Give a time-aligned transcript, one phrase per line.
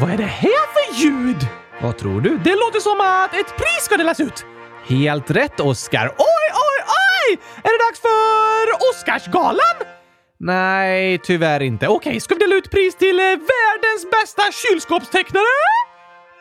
[0.00, 1.46] Vad är det här för ljud?
[1.82, 2.38] Vad tror du?
[2.38, 4.46] Det låter som att ett pris ska delas ut.
[4.86, 6.06] Helt rätt, Oskar.
[6.18, 7.38] Oj, oj, oj!
[7.64, 9.76] Är det dags för Oscarsgalan?
[10.40, 11.88] Nej, tyvärr inte.
[11.88, 15.44] Okej, ska vi dela ut pris till eh, världens bästa kylskåpstecknare?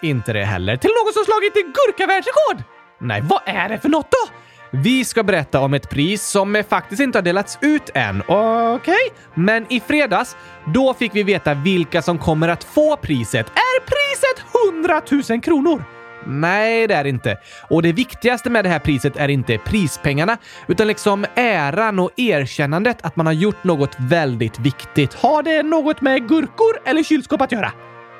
[0.01, 0.77] Inte det heller.
[0.77, 2.63] Till någon som slagit gurkavärldsrekord?
[3.01, 4.33] Nej, vad är det för något då?
[4.71, 8.23] Vi ska berätta om ett pris som faktiskt inte har delats ut än.
[8.27, 9.13] Okej?
[9.33, 10.35] Men i fredags,
[10.73, 13.47] då fick vi veta vilka som kommer att få priset.
[13.47, 15.83] Är priset 100 000 kronor?
[16.25, 17.37] Nej, det är det inte.
[17.69, 20.37] Och det viktigaste med det här priset är inte prispengarna,
[20.67, 25.13] utan liksom äran och erkännandet att man har gjort något väldigt viktigt.
[25.13, 27.71] Har det något med gurkor eller kylskåp att göra?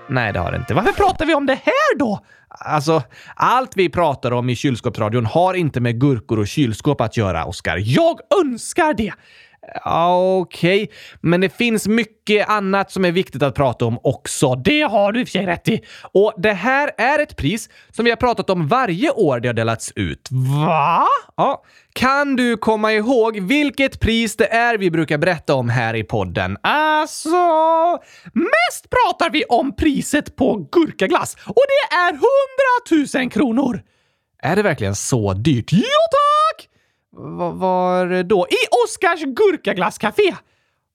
[0.10, 0.74] Nej, det har det inte.
[0.74, 2.20] Varför pratar vi om det här då?
[2.60, 3.04] Alltså,
[3.36, 7.78] allt vi pratar om i kylskåpsradion har inte med gurkor och kylskåp att göra, Oskar.
[7.86, 9.14] Jag önskar det!
[9.86, 10.96] Okej, okay.
[11.22, 14.56] men det finns mycket annat som är viktigt att prata om också.
[14.56, 15.82] Det har du i och för sig rätt i.
[16.14, 19.54] Och det här är ett pris som vi har pratat om varje år det har
[19.54, 20.28] delats ut.
[20.32, 21.08] Va?
[21.38, 21.64] Ja.
[21.94, 26.58] Kan du komma ihåg vilket pris det är vi brukar berätta om här i podden?
[26.64, 27.38] Alltså,
[28.34, 33.82] mest pratar vi om priset på gurkaglass och det är 100 000 kronor.
[34.42, 35.74] Är det verkligen så dyrt?
[35.74, 35.80] Ja,
[36.12, 36.70] tack!
[37.12, 38.48] Var, var då?
[38.50, 40.36] I Oskars gurkaglasscafé!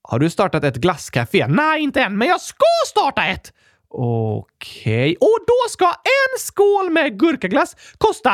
[0.02, 1.46] Har du startat ett glasscafé?
[1.46, 3.52] Nej, inte än, men jag ska starta ett!
[3.88, 4.36] Okej,
[4.92, 5.14] okay.
[5.14, 8.30] och då ska en skål med gurkaglass kosta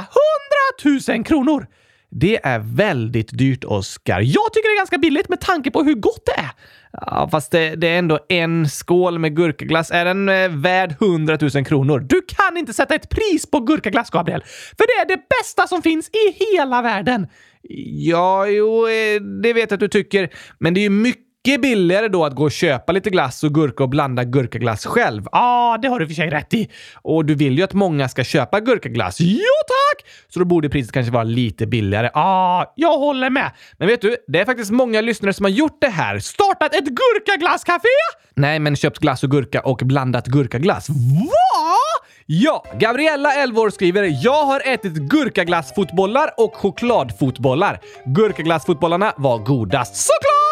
[0.85, 1.67] 100 000 kronor!
[2.11, 4.21] Det är väldigt dyrt, Oskar.
[4.21, 6.51] Jag tycker det är ganska billigt med tanke på hur gott det är.
[6.93, 9.91] Ja, fast det, det, är ändå en skål med gurkaglass.
[9.91, 11.99] Är den eh, värd 100 000 kronor?
[11.99, 14.43] Du kan inte sätta ett pris på gurkaglass, Gabriel!
[14.79, 17.27] För det är det bästa som finns i hela världen!
[17.63, 20.29] Ja, jo, eh, det vet jag att du tycker,
[20.59, 23.83] men det är ju mycket billigare då att gå och köpa lite glass och gurka
[23.83, 25.23] och blanda gurkaglass själv.
[25.25, 26.69] Ja, ah, det har du för sig rätt i.
[27.03, 29.17] Och du vill ju att många ska köpa gurkaglass.
[29.21, 30.07] Jo tack!
[30.29, 32.11] Så då borde priset kanske vara lite billigare.
[32.15, 33.51] Ja, ah, jag håller med.
[33.79, 36.19] Men vet du, det är faktiskt många lyssnare som har gjort det här.
[36.19, 37.89] Startat ett gurkaglasscafé!
[38.35, 40.89] Nej, men köpt glass och gurka och blandat gurkaglass.
[40.89, 41.88] Va?
[42.27, 47.81] Ja, Gabriella, 11 år, skriver “Jag har ätit gurkaglassfotbollar och chokladfotbollar.
[48.05, 49.97] Gurkaglassfotbollarna var godast.
[49.97, 50.48] Såklart!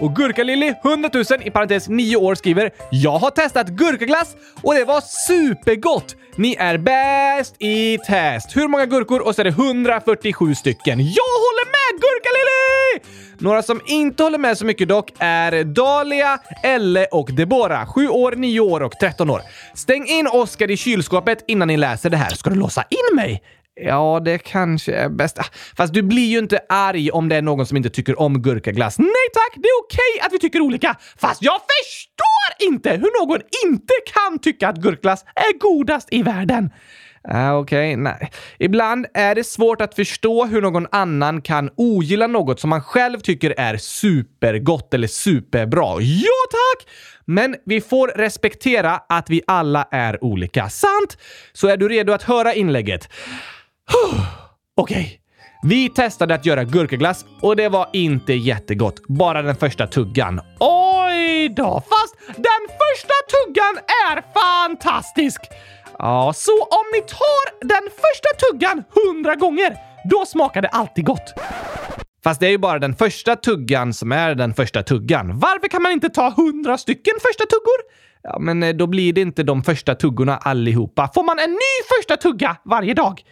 [0.00, 4.84] Och Gurkalilly, 100 000 i parentes 9 år, skriver “Jag har testat gurkaglass och det
[4.84, 6.16] var supergott!
[6.36, 8.56] Ni är bäst i test!
[8.56, 9.20] Hur många gurkor?
[9.26, 10.98] Och så är det 147 stycken.
[10.98, 13.14] Jag håller med Gurkalilly!
[13.38, 17.86] Några som inte håller med så mycket dock är Dalia, Elle och Debora.
[17.86, 19.40] 7 år, 9 år och 13 år.
[19.74, 22.30] Stäng in Oskar i kylskåpet innan ni läser det här.
[22.30, 23.42] Ska du låsa in mig?
[23.80, 25.38] Ja, det kanske är bäst.
[25.38, 25.44] Ah,
[25.76, 28.98] fast du blir ju inte arg om det är någon som inte tycker om gurkaglass.
[28.98, 30.96] Nej tack, det är okej att vi tycker olika.
[31.16, 36.70] Fast jag förstår inte hur någon inte kan tycka att gurkaglass är godast i världen.
[37.32, 37.96] Uh, Okej, okay.
[37.96, 38.30] nej.
[38.58, 43.20] Ibland är det svårt att förstå hur någon annan kan ogilla något som man själv
[43.20, 46.00] tycker är supergott eller superbra.
[46.00, 46.88] Ja, tack!
[47.24, 50.68] Men vi får respektera att vi alla är olika.
[50.68, 51.18] Sant?
[51.52, 53.08] Så är du redo att höra inlägget?
[54.76, 54.96] Okej.
[54.96, 55.18] Okay.
[55.66, 59.06] Vi testade att göra gurkaglass och det var inte jättegott.
[59.08, 60.40] Bara den första tuggan.
[60.60, 61.82] Oj då!
[61.88, 63.78] Fast den första tuggan
[64.10, 65.40] är fantastisk!
[65.98, 69.76] Ja, så om ni tar den första tuggan hundra gånger,
[70.10, 71.34] då smakar det alltid gott.
[72.24, 75.38] Fast det är ju bara den första tuggan som är den första tuggan.
[75.38, 77.80] Varför kan man inte ta hundra stycken första tuggor?
[78.22, 81.10] Ja, men eh, då blir det inte de första tuggorna allihopa.
[81.14, 83.22] Får man en ny första tugga varje dag?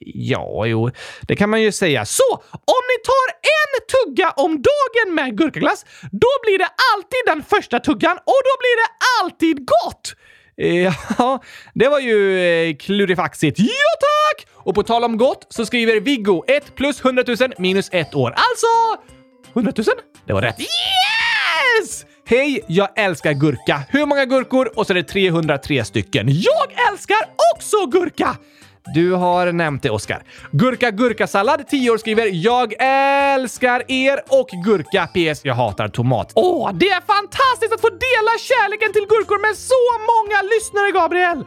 [0.00, 0.90] Ja, jo,
[1.22, 2.04] det kan man ju säga.
[2.04, 3.28] Så om ni tar
[3.58, 8.54] en tugga om dagen med gurkaglass, då blir det alltid den första tuggan och då
[8.60, 8.90] blir det
[9.22, 10.14] alltid gott!
[10.60, 11.42] Eh, ja,
[11.74, 13.58] det var ju eh, klurifaxigt.
[13.58, 13.66] Ja,
[14.00, 14.46] tack!
[14.54, 18.30] Och på tal om gott så skriver Viggo 1 plus 100 000 minus 1 år.
[18.30, 18.66] Alltså
[19.54, 19.86] 100 000?
[20.26, 20.60] Det var rätt.
[20.60, 22.06] Yes!
[22.26, 23.82] Hej, jag älskar gurka.
[23.88, 24.78] Hur många gurkor?
[24.78, 26.26] Och så är det 303 stycken.
[26.28, 27.18] Jag älskar
[27.54, 28.36] också gurka!
[28.94, 30.22] Du har nämnt det, Oskar.
[30.52, 35.06] Gurka Gurkasallad, 10 år, skriver “Jag älskar er och gurka.
[35.06, 35.40] PS.
[35.44, 39.84] Jag hatar tomat.” Åh, det är fantastiskt att få dela kärleken till gurkor med så
[40.10, 41.44] många lyssnare, Gabriel!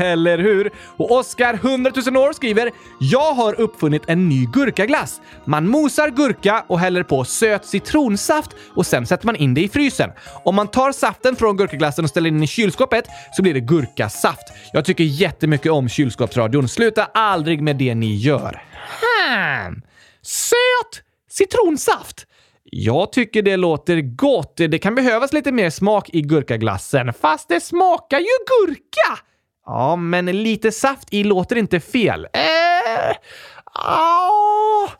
[0.12, 0.70] Eller hur?
[0.96, 2.70] Och Oskar, 100 000 år, skriver
[3.00, 5.20] “Jag har uppfunnit en ny gurkaglass.
[5.44, 9.68] Man mosar gurka och häller på söt citronsaft och sen sätter man in det i
[9.68, 10.10] frysen.
[10.44, 14.52] Om man tar saften från gurkaglassen och ställer in i kylskåpet så blir det gurkasaft.
[14.72, 16.68] Jag tycker jättemycket om kylskåpsradion.
[16.78, 18.62] Sluta aldrig med det ni gör.
[19.00, 19.82] Hmm.
[20.22, 22.26] Söt citronsaft.
[22.64, 24.56] Jag tycker det låter gott.
[24.56, 29.22] Det kan behövas lite mer smak i gurkaglassen, fast det smakar ju gurka!
[29.66, 32.24] Ja, men lite saft i låter inte fel.
[32.32, 33.16] Eh,
[33.74, 34.90] oh,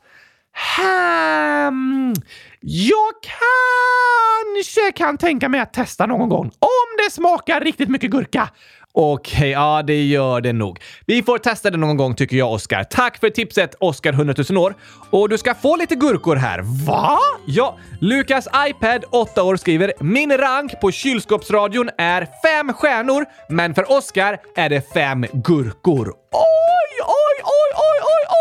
[0.76, 2.14] hmm.
[2.60, 6.46] Jag kanske kan tänka mig att testa någon gång.
[6.46, 8.48] Om det smakar riktigt mycket gurka.
[8.94, 10.80] Okej, okay, ja det gör det nog.
[11.06, 12.84] Vi får testa det någon gång tycker jag, Oskar.
[12.84, 14.74] Tack för tipset, Oskar 100 000 år.
[15.10, 16.60] Och du ska få lite gurkor här.
[16.86, 17.18] Va?
[17.46, 23.92] Ja, Lukas iPad, 8 år, skriver “Min rank på kylskåpsradion är fem stjärnor, men för
[23.92, 28.37] Oskar är det fem gurkor.” Oj, oj, oj, oj, oj, oj,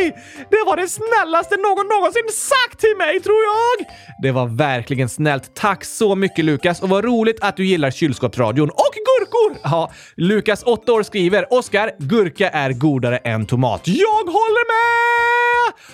[0.00, 0.16] oj!
[0.50, 3.86] Det var det snällaste någon någonsin sagt till mig, tror jag!
[4.22, 5.54] Det var verkligen snällt.
[5.54, 6.82] Tack så mycket, Lukas.
[6.82, 9.60] Och vad roligt att du gillar kylskåpsradion och gurkor!
[9.62, 15.33] Ja, Lukas, 8 år, skriver “Oskar, gurka är godare än tomat.” Jag håller med!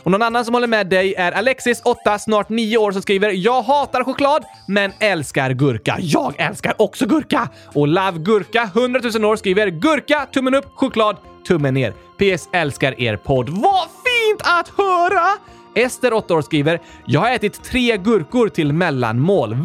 [0.02, 3.30] Och någon annan som håller med dig är Alexis, 8, snart 9 år, som skriver
[3.30, 7.48] “Jag hatar choklad, men älskar gurka.” Jag älskar också gurka!
[7.74, 11.16] Och Love Gurka, 100 000 år, skriver “Gurka, tummen upp, choklad,
[11.48, 11.92] tummen ner.
[12.18, 13.48] PS älskar er podd.
[13.48, 15.26] Vad fint att höra!
[15.74, 19.56] Ester, 8 år, skriver “Jag har ätit tre gurkor till mellanmål.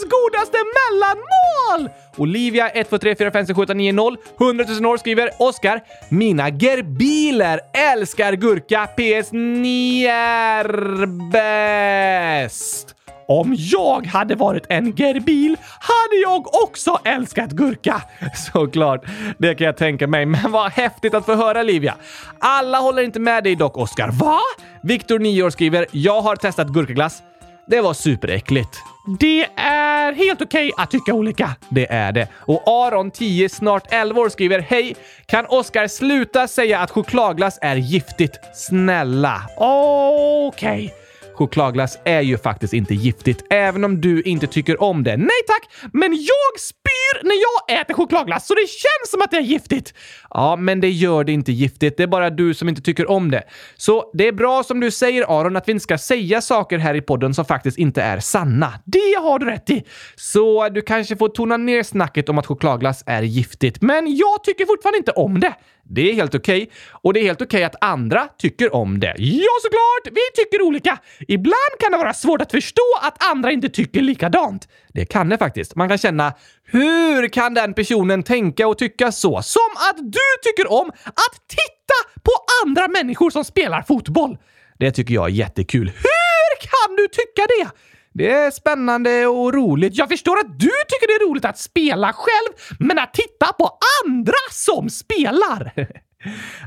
[0.00, 4.64] Världens godaste mellanmål!” Olivia, 1, 2, 3, 4, 5, 6, 7, 8, 9, 0, 100
[4.80, 5.80] 000 år skriver Oskar.
[6.08, 7.60] Mina gerbiler
[7.92, 8.86] älskar gurka.
[8.86, 9.32] PS.
[9.32, 12.96] Ni är bäst!
[13.28, 18.02] Om jag hade varit en gerbil hade jag också älskat gurka.
[18.52, 19.04] Såklart,
[19.38, 20.26] det kan jag tänka mig.
[20.26, 21.94] Men vad häftigt att få höra Livia.
[22.38, 24.08] Alla håller inte med dig dock, Oskar.
[24.08, 24.38] Va?
[24.82, 27.22] Viktor, 9 år, skriver “Jag har testat gurkaglass.
[27.70, 28.82] Det var superäckligt.”
[29.20, 31.56] Det är helt okej okay att tycka olika.
[31.68, 32.28] Det är det.
[32.34, 34.96] Och Aron, 10, snart 11 år, skriver “Hej!
[35.26, 38.38] Kan Oskar sluta säga att chokladglass är giftigt?
[38.54, 40.84] Snälla!” Okej.
[40.84, 40.99] Okay.
[41.40, 45.16] Chokladglass är ju faktiskt inte giftigt, även om du inte tycker om det.
[45.16, 49.36] Nej tack, men jag spyr när jag äter chokladglass så det känns som att det
[49.36, 49.94] är giftigt.
[50.30, 51.96] Ja, men det gör det inte giftigt.
[51.96, 53.42] Det är bara du som inte tycker om det.
[53.76, 56.94] Så det är bra som du säger Aron att vi inte ska säga saker här
[56.94, 58.72] i podden som faktiskt inte är sanna.
[58.84, 59.84] Det har du rätt i.
[60.16, 64.66] Så du kanske får tona ner snacket om att chokladglass är giftigt, men jag tycker
[64.66, 65.54] fortfarande inte om det.
[65.92, 66.62] Det är helt okej.
[66.62, 66.74] Okay.
[66.90, 69.14] Och det är helt okej okay att andra tycker om det.
[69.18, 70.14] Ja, såklart!
[70.16, 70.98] Vi tycker olika.
[71.28, 74.68] Ibland kan det vara svårt att förstå att andra inte tycker likadant.
[74.94, 75.76] Det kan det faktiskt.
[75.76, 76.32] Man kan känna
[76.64, 79.42] hur kan den personen tänka och tycka så?
[79.42, 82.32] Som att du tycker om att titta på
[82.64, 84.38] andra människor som spelar fotboll.
[84.78, 85.86] Det tycker jag är jättekul.
[85.86, 87.89] Hur kan du tycka det?
[88.12, 89.96] Det är spännande och roligt.
[89.96, 93.78] Jag förstår att du tycker det är roligt att spela själv, men att titta på
[94.06, 95.72] andra som spelar!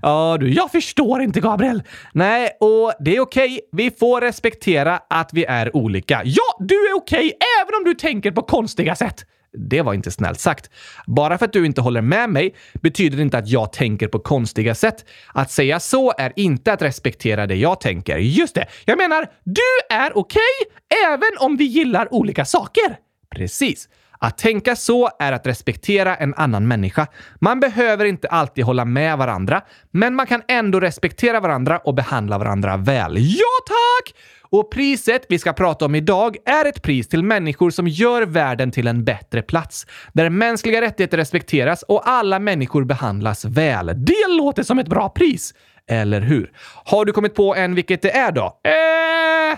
[0.02, 1.84] Ja du, jag förstår inte Gabriel.
[2.14, 3.60] Nej, och det är okej.
[3.72, 6.22] Vi får respektera att vi är olika.
[6.26, 7.32] Ja, du är okej
[7.62, 9.26] även om du tänker på konstiga sätt.
[9.58, 10.70] Det var inte snällt sagt.
[11.06, 14.20] Bara för att du inte håller med mig betyder det inte att jag tänker på
[14.20, 15.06] konstiga sätt.
[15.34, 18.18] Att säga så är inte att respektera det jag tänker.
[18.18, 22.98] Just det, jag menar, du är okej okay, även om vi gillar olika saker.
[23.36, 23.90] Precis.
[24.20, 27.08] Att tänka så är att respektera en annan människa.
[27.42, 29.62] Man behöver inte alltid hålla med varandra,
[29.92, 33.18] men man kan ändå respektera varandra och behandla varandra väl.
[33.18, 34.16] Ja, tack!
[34.54, 38.72] Och priset vi ska prata om idag är ett pris till människor som gör världen
[38.72, 39.88] till en bättre plats.
[40.14, 43.86] Där mänskliga rättigheter respekteras och alla människor behandlas väl.
[43.98, 45.54] Det låter som ett bra pris!
[45.90, 46.52] Eller hur?
[46.86, 48.60] Har du kommit på än vilket det är då?
[48.64, 49.58] Eh...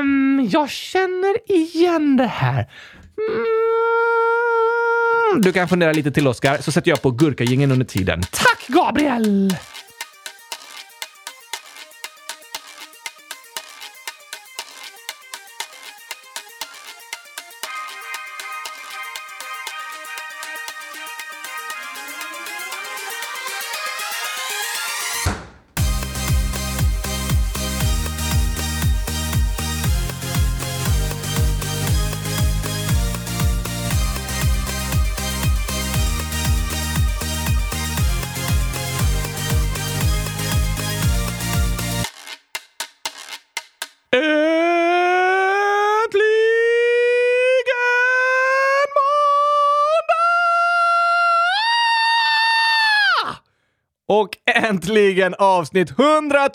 [0.00, 2.70] Hmm, jag känner igen det här.
[5.30, 8.20] Mm, du kan fundera lite till, Oskar, så sätter jag på gurkagingen under tiden.
[8.20, 9.54] Tack, Gabriel!
[54.20, 56.48] Och äntligen avsnitt 100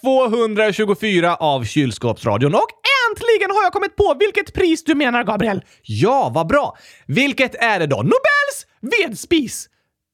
[0.00, 2.54] 224 av Kylskåpsradion.
[2.54, 2.70] Och
[3.10, 5.62] äntligen har jag kommit på vilket pris du menar, Gabriel!
[5.82, 6.76] Ja, vad bra!
[7.06, 7.96] Vilket är det då?
[7.96, 9.68] Nobels vedspis!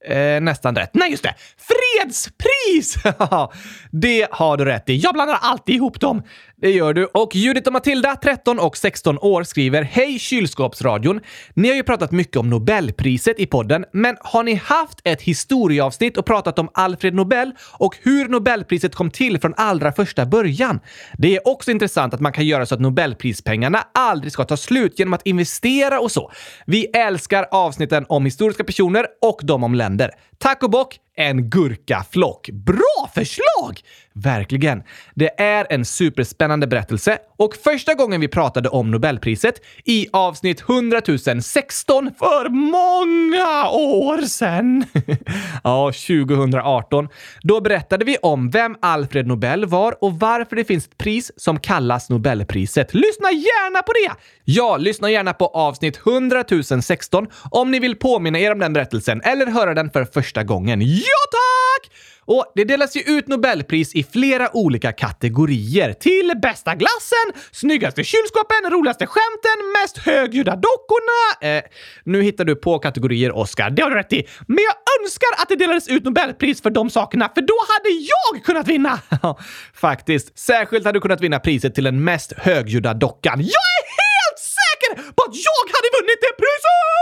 [0.08, 0.90] Eh, nästan rätt.
[0.92, 1.34] Nej, just det!
[1.58, 2.96] Fredspris!
[3.90, 4.96] det har du rätt i.
[4.96, 6.22] Jag blandar alltid ihop dem.
[6.60, 7.04] Det gör du.
[7.04, 11.20] Och Judith och Matilda, 13 och 16 år, skriver Hej kylskåpsradion!
[11.54, 16.16] Ni har ju pratat mycket om Nobelpriset i podden, men har ni haft ett historieavsnitt
[16.16, 20.80] och pratat om Alfred Nobel och hur Nobelpriset kom till från allra första början?
[21.18, 24.98] Det är också intressant att man kan göra så att Nobelprispengarna aldrig ska ta slut
[24.98, 26.32] genom att investera och så.
[26.66, 30.10] Vi älskar avsnitten om historiska personer och de om länder.
[30.38, 30.98] Tack och bock!
[31.16, 32.50] En gurkaflock.
[32.50, 33.80] Bra förslag!
[34.14, 34.82] Verkligen.
[35.14, 39.54] Det är en superspännande berättelse och första gången vi pratade om Nobelpriset
[39.84, 41.00] i avsnitt 100
[41.42, 44.84] 016 för många år sedan.
[45.64, 47.08] ja, 2018.
[47.42, 51.60] Då berättade vi om vem Alfred Nobel var och varför det finns ett pris som
[51.60, 52.94] kallas Nobelpriset.
[52.94, 54.14] Lyssna gärna på det!
[54.44, 56.44] Ja, lyssna gärna på avsnitt 100
[56.82, 60.82] 016 om ni vill påminna er om den berättelsen eller höra den för första gången.
[61.06, 61.92] Ja, tack!
[62.26, 65.92] Och det delas ju ut Nobelpris i flera olika kategorier.
[65.92, 71.56] Till bästa glassen, snyggaste kylskåpen, roligaste skämten, mest högljudda dockorna.
[71.56, 71.64] Eh,
[72.04, 73.70] nu hittar du på kategorier, Oscar.
[73.70, 74.26] Det har du rätt i.
[74.46, 78.44] Men jag önskar att det delades ut Nobelpris för de sakerna, för då hade jag
[78.44, 79.00] kunnat vinna!
[79.74, 80.38] Faktiskt.
[80.38, 83.38] Särskilt hade du kunnat vinna priset till den mest högljudda dockan.
[83.40, 86.95] Jag är helt säker på att jag hade vunnit det priset!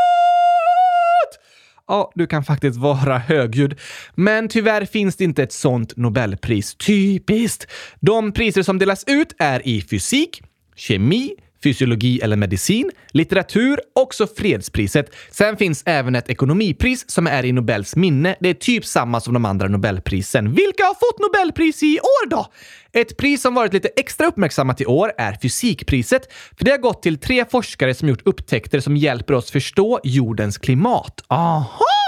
[1.89, 3.81] Ja, du kan faktiskt vara högljudd.
[4.15, 6.75] Men tyvärr finns det inte ett sånt Nobelpris.
[6.75, 7.67] Typiskt!
[8.01, 10.43] De priser som delas ut är i fysik,
[10.75, 15.15] kemi, fysiologi eller medicin, litteratur och så fredspriset.
[15.31, 18.37] Sen finns även ett ekonomipris som är i Nobels minne.
[18.41, 20.55] Det är typ samma som de andra Nobelprisen.
[20.55, 22.47] Vilka har fått Nobelpris i år då?
[22.93, 27.03] Ett pris som varit lite extra uppmärksammat i år är fysikpriset, för det har gått
[27.03, 31.21] till tre forskare som gjort upptäckter som hjälper oss förstå jordens klimat.
[31.29, 32.04] Aha!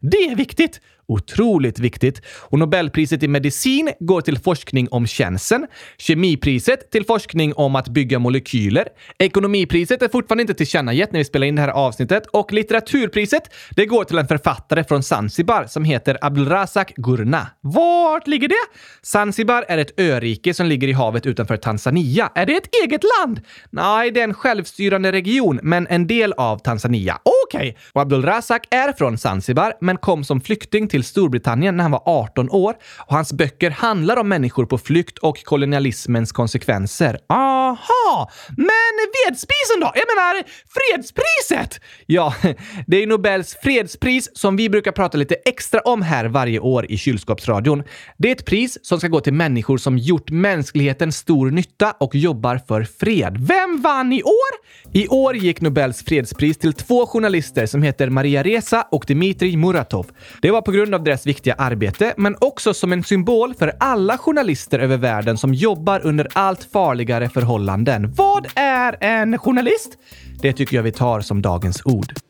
[0.00, 0.80] Det är viktigt!
[1.10, 2.22] Otroligt viktigt.
[2.40, 5.66] Och Nobelpriset i medicin går till forskning om känseln.
[5.98, 8.88] Kemipriset till forskning om att bygga molekyler.
[9.18, 12.26] Ekonomipriset är fortfarande inte tillkännagett när vi spelar in det här avsnittet.
[12.26, 17.46] Och litteraturpriset, det går till en författare från Zanzibar som heter Abdulrazak Gurna.
[17.60, 18.78] Vart ligger det?
[19.02, 22.30] Zanzibar är ett örike som ligger i havet utanför Tanzania.
[22.34, 23.40] Är det ett eget land?
[23.70, 27.18] Nej, det är en självstyrande region, men en del av Tanzania.
[27.22, 27.68] Okej!
[27.68, 27.74] Okay.
[27.92, 29.37] Och Abdulrazak är från Zanzibar,
[29.80, 34.16] men kom som flykting till Storbritannien när han var 18 år och hans böcker handlar
[34.16, 37.18] om människor på flykt och kolonialismens konsekvenser.
[37.28, 38.30] Aha!
[38.56, 38.94] Men
[39.26, 39.92] vedspisen då?
[39.94, 41.80] Jag menar fredspriset!
[42.06, 42.34] Ja,
[42.86, 46.98] det är Nobels fredspris som vi brukar prata lite extra om här varje år i
[46.98, 47.82] kylskåpsradion.
[48.16, 52.14] Det är ett pris som ska gå till människor som gjort mänskligheten stor nytta och
[52.14, 53.36] jobbar för fred.
[53.38, 54.68] Vem vann i år?
[54.92, 60.06] I år gick Nobels fredspris till två journalister som heter Maria Reza och Dmitrij Muratov.
[60.42, 64.18] Det var på grund av deras viktiga arbete, men också som en symbol för alla
[64.18, 68.12] journalister över världen som jobbar under allt farligare förhållanden.
[68.12, 69.98] Vad är en journalist?
[70.42, 72.27] Det tycker jag vi tar som dagens ord.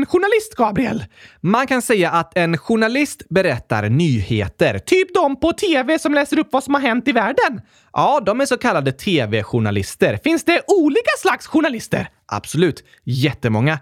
[0.00, 1.04] En journalist, Gabriel?
[1.40, 4.78] Man kan säga att en journalist berättar nyheter.
[4.78, 7.60] Typ de på tv som läser upp vad som har hänt i världen.
[7.92, 10.18] Ja, de är så kallade tv-journalister.
[10.24, 12.08] Finns det olika slags journalister?
[12.26, 13.78] Absolut, jättemånga.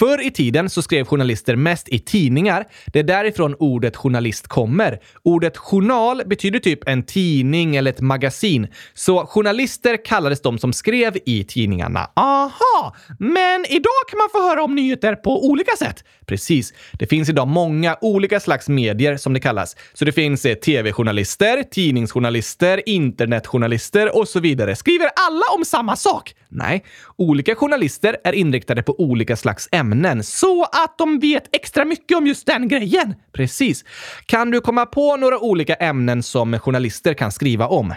[0.00, 2.64] Förr i tiden så skrev journalister mest i tidningar.
[2.86, 4.98] Det är därifrån ordet journalist kommer.
[5.22, 8.68] Ordet journal betyder typ en tidning eller ett magasin.
[8.94, 12.10] Så journalister kallades de som skrev i tidningarna.
[12.16, 12.96] Aha!
[13.18, 16.04] Men idag kan man få höra om nyheter på olika sätt.
[16.26, 16.72] Precis.
[16.92, 19.76] Det finns idag många olika slags medier som det kallas.
[19.94, 24.76] Så det finns eh, tv-journalister, tidningsjournalister, internetjournalister och så vidare.
[24.76, 26.34] Skriver alla om samma sak?
[26.48, 26.84] Nej.
[27.16, 29.89] Olika journalister är inriktade på olika slags ämnen
[30.22, 33.14] så att de vet extra mycket om just den grejen.
[33.32, 33.84] Precis.
[34.26, 37.94] Kan du komma på några olika ämnen som journalister kan skriva om?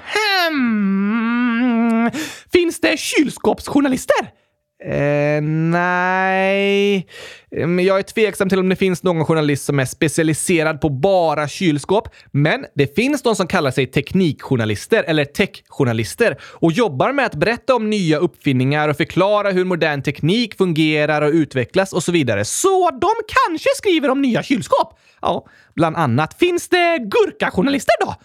[0.50, 2.12] Hmm.
[2.52, 4.43] Finns det kylskåpsjournalister?
[4.86, 7.08] Eh, nej,
[7.52, 11.48] men jag är tveksam till om det finns någon journalist som är specialiserad på bara
[11.48, 12.08] kylskåp.
[12.32, 17.76] Men det finns de som kallar sig teknikjournalister eller techjournalister och jobbar med att berätta
[17.76, 22.46] om nya uppfinningar och förklara hur modern teknik fungerar och utvecklas och så vidare.
[22.46, 23.12] Så de
[23.48, 25.00] kanske skriver om nya kylskåp?
[25.22, 26.34] Ja, bland annat.
[26.40, 28.16] Finns det gurkajournalister då?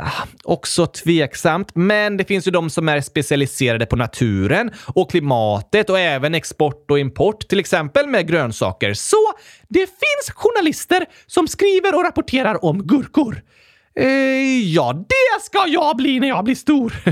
[0.00, 5.90] Ah, också tveksamt, men det finns ju de som är specialiserade på naturen och klimatet
[5.90, 8.94] och även export och import, till exempel med grönsaker.
[8.94, 9.32] Så
[9.68, 13.42] det finns journalister som skriver och rapporterar om gurkor.
[14.00, 16.92] Eh, ja, det ska jag bli när jag blir stor!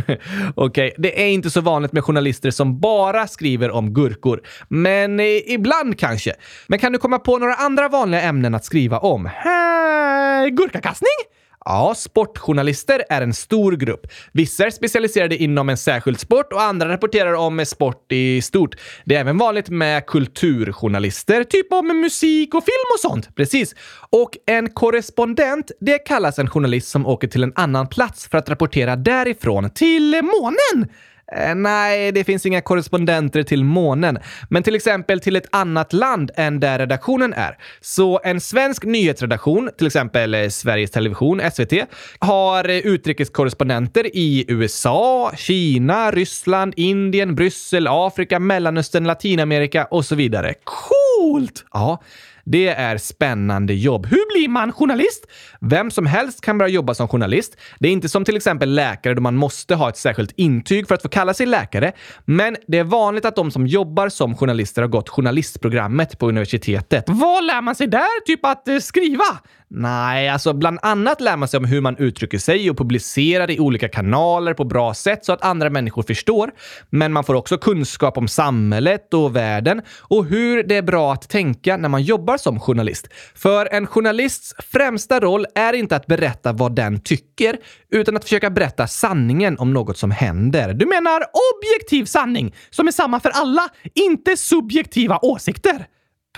[0.55, 5.21] Okej, okay, det är inte så vanligt med journalister som bara skriver om gurkor, men
[5.21, 6.33] eh, ibland kanske.
[6.67, 9.27] Men kan du komma på några andra vanliga ämnen att skriva om?
[9.27, 11.36] Eh, gurkakastning?
[11.69, 14.07] Ja, sportjournalister är en stor grupp.
[14.33, 18.77] Vissa är specialiserade inom en särskild sport och andra rapporterar om sport i stort.
[19.05, 23.37] Det är även vanligt med kulturjournalister, typ om musik och film och sånt.
[23.37, 23.75] Precis.
[24.11, 28.49] Och en korrespondent, det kallas en journalist som åker till en annan plats för att
[28.49, 30.89] rapportera därifrån till månen.
[31.33, 34.19] Eh, nej, det finns inga korrespondenter till månen,
[34.51, 37.59] men till exempel till ett annat land än där redaktionen är.
[37.81, 41.73] Så en svensk nyhetsredaktion, till exempel eh, Sveriges Television, SVT,
[42.19, 50.55] har eh, utrikeskorrespondenter i USA, Kina, Ryssland, Indien, Bryssel, Afrika, Mellanöstern, Latinamerika och så vidare.
[50.65, 51.65] Coolt!
[51.73, 52.03] Ja.
[52.49, 54.07] Det är spännande jobb.
[54.07, 55.27] Hur blir man journalist?
[55.61, 57.57] Vem som helst kan börja jobba som journalist.
[57.79, 60.95] Det är inte som till exempel läkare då man måste ha ett särskilt intyg för
[60.95, 61.93] att få kalla sig läkare.
[62.25, 67.05] Men det är vanligt att de som jobbar som journalister har gått journalistprogrammet på universitetet.
[67.07, 68.25] Vad lär man sig där?
[68.27, 69.25] Typ att eh, skriva?
[69.69, 73.61] Nej, alltså bland annat lär man sig om hur man uttrycker sig och publicerar i
[73.61, 76.51] olika kanaler på bra sätt så att andra människor förstår.
[76.91, 81.29] Men man får också kunskap om samhället och världen och hur det är bra att
[81.29, 83.09] tänka när man jobbar som journalist.
[83.35, 87.57] För en journalists främsta roll är inte att berätta vad den tycker,
[87.91, 90.75] utan att försöka berätta sanningen om något som händer.
[90.75, 91.23] Du menar
[91.55, 95.87] objektiv sanning, som är samma för alla, inte subjektiva åsikter?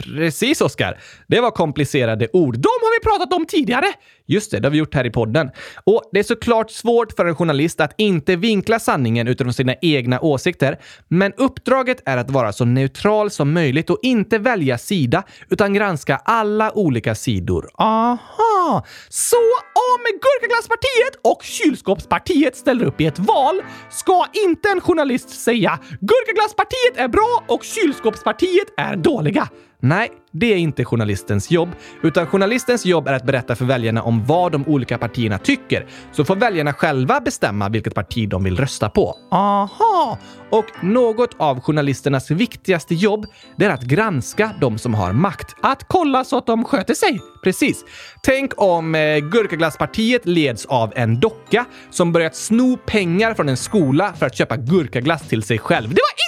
[0.02, 1.00] Precis, Oskar.
[1.26, 2.54] Det var komplicerade ord.
[2.58, 3.86] De har vi pratat om tidigare!
[4.30, 5.50] Just det, det har vi gjort här i podden.
[5.84, 10.20] Och det är såklart svårt för en journalist att inte vinkla sanningen utifrån sina egna
[10.20, 10.78] åsikter,
[11.08, 16.16] men uppdraget är att vara så neutral som möjligt och inte välja sida, utan granska
[16.16, 17.68] alla olika sidor.
[17.74, 18.86] Aha!
[19.08, 19.36] Så
[19.74, 26.96] om Gurkaglasspartiet och Kylskåpspartiet ställer upp i ett val ska inte en journalist säga Gurkaglasspartiet
[26.96, 29.48] är bra och Kylskåpspartiet är dåliga.
[29.80, 31.68] Nej, det är inte journalistens jobb,
[32.02, 35.86] utan journalistens jobb är att berätta för väljarna om vad de olika partierna tycker.
[36.12, 39.14] Så får väljarna själva bestämma vilket parti de vill rösta på.
[39.30, 40.18] Aha!
[40.50, 45.56] Och något av journalisternas viktigaste jobb, det är att granska de som har makt.
[45.62, 47.20] Att kolla så att de sköter sig.
[47.44, 47.84] Precis.
[48.22, 54.12] Tänk om eh, Gurkaglasspartiet leds av en docka som börjat sno pengar från en skola
[54.12, 55.88] för att köpa gurkaglass till sig själv.
[55.88, 56.27] Det var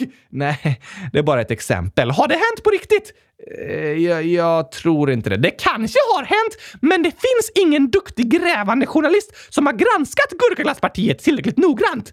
[0.00, 0.10] jag!
[0.30, 0.80] Nej,
[1.12, 2.10] det är bara ett exempel.
[2.10, 3.12] Har det hänt på riktigt?
[3.58, 5.36] Eh, jag, jag, tror inte det.
[5.36, 11.18] Det kanske har hänt, men det finns ingen duktig grävande journalist som har granskat Gurkaglasspartiet
[11.18, 12.12] tillräckligt noggrant.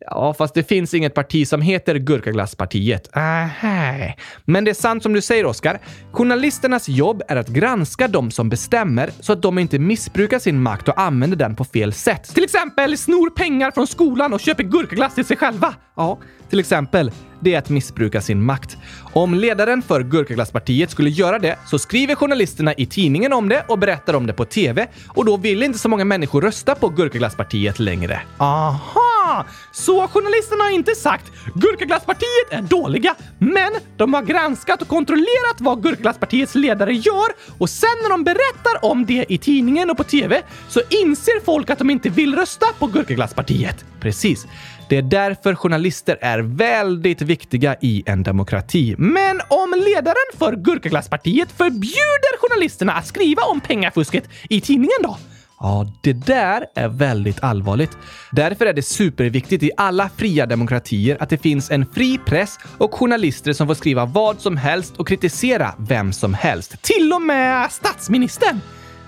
[0.00, 3.16] Ja, fast det finns inget parti som heter Gurkaglasspartiet.
[3.16, 4.12] Aha.
[4.44, 5.78] Men det är sant som du säger, Oskar.
[6.12, 10.88] Journalisternas jobb är att granska de som bestämmer så att de inte missbrukar sin makt
[10.88, 12.34] och använder den på fel sätt.
[12.34, 15.74] Till exempel snor pengar från skolan och köper gurkaglass till sig själva.
[15.96, 16.18] Ja,
[16.50, 17.10] till exempel.
[17.40, 18.76] Det är att missbruka sin makt.
[19.12, 23.78] Om ledaren för Gurkaglasspartiet skulle göra det så skriver journalisterna i tidningen om det och
[23.78, 27.78] berättar om det på TV och då vill inte så många människor rösta på Gurkaglasspartiet
[27.78, 28.20] längre.
[28.38, 29.46] Aha!
[29.72, 35.82] Så journalisterna har inte sagt Gurkaglasspartiet är dåliga, men de har granskat och kontrollerat vad
[35.82, 40.42] Gurkaglasspartiets ledare gör och sen när de berättar om det i tidningen och på TV
[40.68, 43.84] så inser folk att de inte vill rösta på Gurkaglasspartiet.
[44.00, 44.46] Precis.
[44.88, 48.94] Det är därför journalister är väldigt viktiga i en demokrati.
[48.98, 55.18] Men om ledaren för Gurkaglasspartiet förbjuder journalisterna att skriva om pengafusket i tidningen då?
[55.60, 57.98] Ja, det där är väldigt allvarligt.
[58.32, 62.94] Därför är det superviktigt i alla fria demokratier att det finns en fri press och
[62.94, 66.82] journalister som får skriva vad som helst och kritisera vem som helst.
[66.82, 68.60] Till och med statsministern!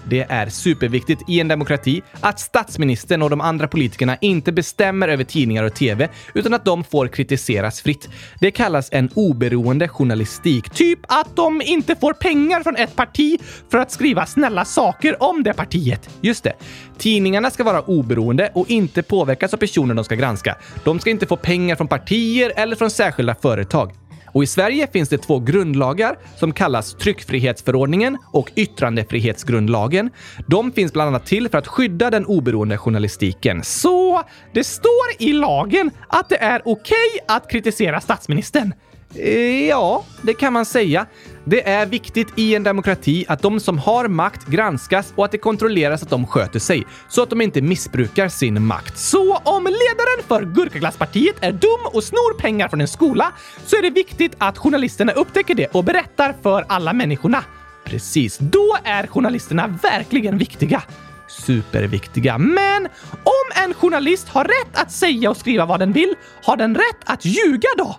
[0.08, 5.24] Det är superviktigt i en demokrati att statsministern och de andra politikerna inte bestämmer över
[5.24, 8.08] tidningar och tv, utan att de får kritiseras fritt.
[8.40, 10.70] Det kallas en oberoende journalistik.
[10.70, 15.42] Typ att de inte får pengar från ett parti för att skriva snälla saker om
[15.42, 16.10] det partiet.
[16.20, 16.52] Just det.
[16.98, 20.56] Tidningarna ska vara oberoende och inte påverkas av personer de ska granska.
[20.84, 23.99] De ska inte få pengar från partier eller från särskilda företag.
[24.32, 30.10] Och i Sverige finns det två grundlagar som kallas tryckfrihetsförordningen och yttrandefrihetsgrundlagen.
[30.46, 33.64] De finns bland annat till för att skydda den oberoende journalistiken.
[33.64, 38.72] Så det står i lagen att det är okej okay att kritisera statsministern.
[39.14, 41.06] Eh, ja, det kan man säga.
[41.44, 45.38] Det är viktigt i en demokrati att de som har makt granskas och att det
[45.38, 48.98] kontrolleras att de sköter sig, så att de inte missbrukar sin makt.
[48.98, 53.32] Så om ledaren för Gurkaglasspartiet är dum och snor pengar från en skola
[53.66, 57.44] så är det viktigt att journalisterna upptäcker det och berättar för alla människorna.
[57.84, 60.82] Precis, då är journalisterna verkligen viktiga.
[61.28, 62.38] Superviktiga.
[62.38, 66.74] Men om en journalist har rätt att säga och skriva vad den vill, har den
[66.74, 67.96] rätt att ljuga då?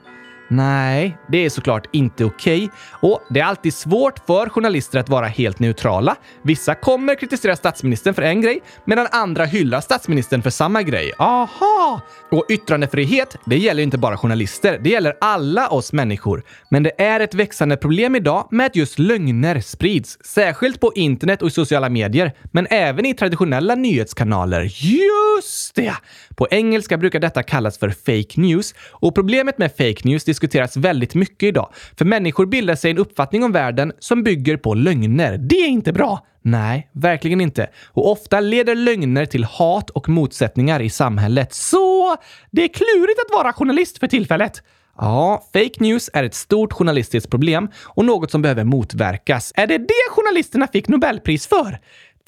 [0.52, 2.70] Nej, det är såklart inte okej.
[3.02, 6.16] Och det är alltid svårt för journalister att vara helt neutrala.
[6.42, 11.14] Vissa kommer kritisera statsministern för en grej, medan andra hyllar statsministern för samma grej.
[11.18, 12.02] Aha!
[12.32, 14.80] Och yttrandefrihet, det gäller inte bara journalister.
[14.84, 16.44] Det gäller alla oss människor.
[16.70, 20.18] Men det är ett växande problem idag med att just lögner sprids.
[20.26, 24.62] Särskilt på internet och i sociala medier, men även i traditionella nyhetskanaler.
[24.64, 25.94] Just det!
[26.36, 28.76] På engelska brukar detta kallas för fake news.
[28.92, 31.70] Och problemet med fake news diskuteras väldigt mycket idag.
[31.98, 35.38] För människor bildar sig en uppfattning om världen som bygger på lögner.
[35.38, 36.26] Det är inte bra!
[36.44, 37.70] Nej, verkligen inte.
[37.94, 41.54] Och ofta leder lögner till hat och motsättningar i samhället.
[41.54, 42.16] Så
[42.52, 44.64] det är klurigt att vara journalist för tillfället.
[44.98, 49.54] Ja, fake news är ett stort journalistiskt problem och något som behöver motverkas.
[49.56, 51.80] Är det det journalisterna fick Nobelpris för?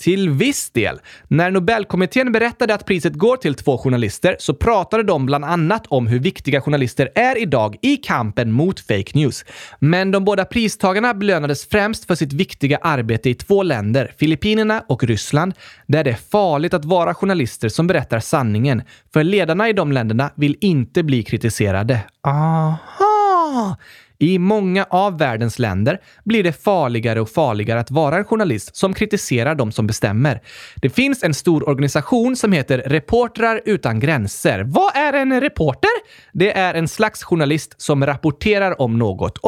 [0.03, 0.99] Till viss del.
[1.27, 6.07] När Nobelkommittén berättade att priset går till två journalister så pratade de bland annat om
[6.07, 9.45] hur viktiga journalister är idag i kampen mot fake news.
[9.79, 15.03] Men de båda pristagarna belönades främst för sitt viktiga arbete i två länder, Filippinerna och
[15.03, 15.53] Ryssland,
[15.87, 18.81] där det är farligt att vara journalister som berättar sanningen.
[19.13, 21.99] För ledarna i de länderna vill inte bli kritiserade.
[22.27, 23.77] Aha!
[24.19, 28.93] I många av världens länder blir det farligare och farligare att vara en journalist som
[28.93, 30.41] kritiserar de som bestämmer.
[30.75, 34.63] Det finns en stor organisation som heter Reportrar utan gränser.
[34.63, 35.91] Vad är en reporter?
[36.31, 39.39] Det är en slags journalist som rapporterar om något.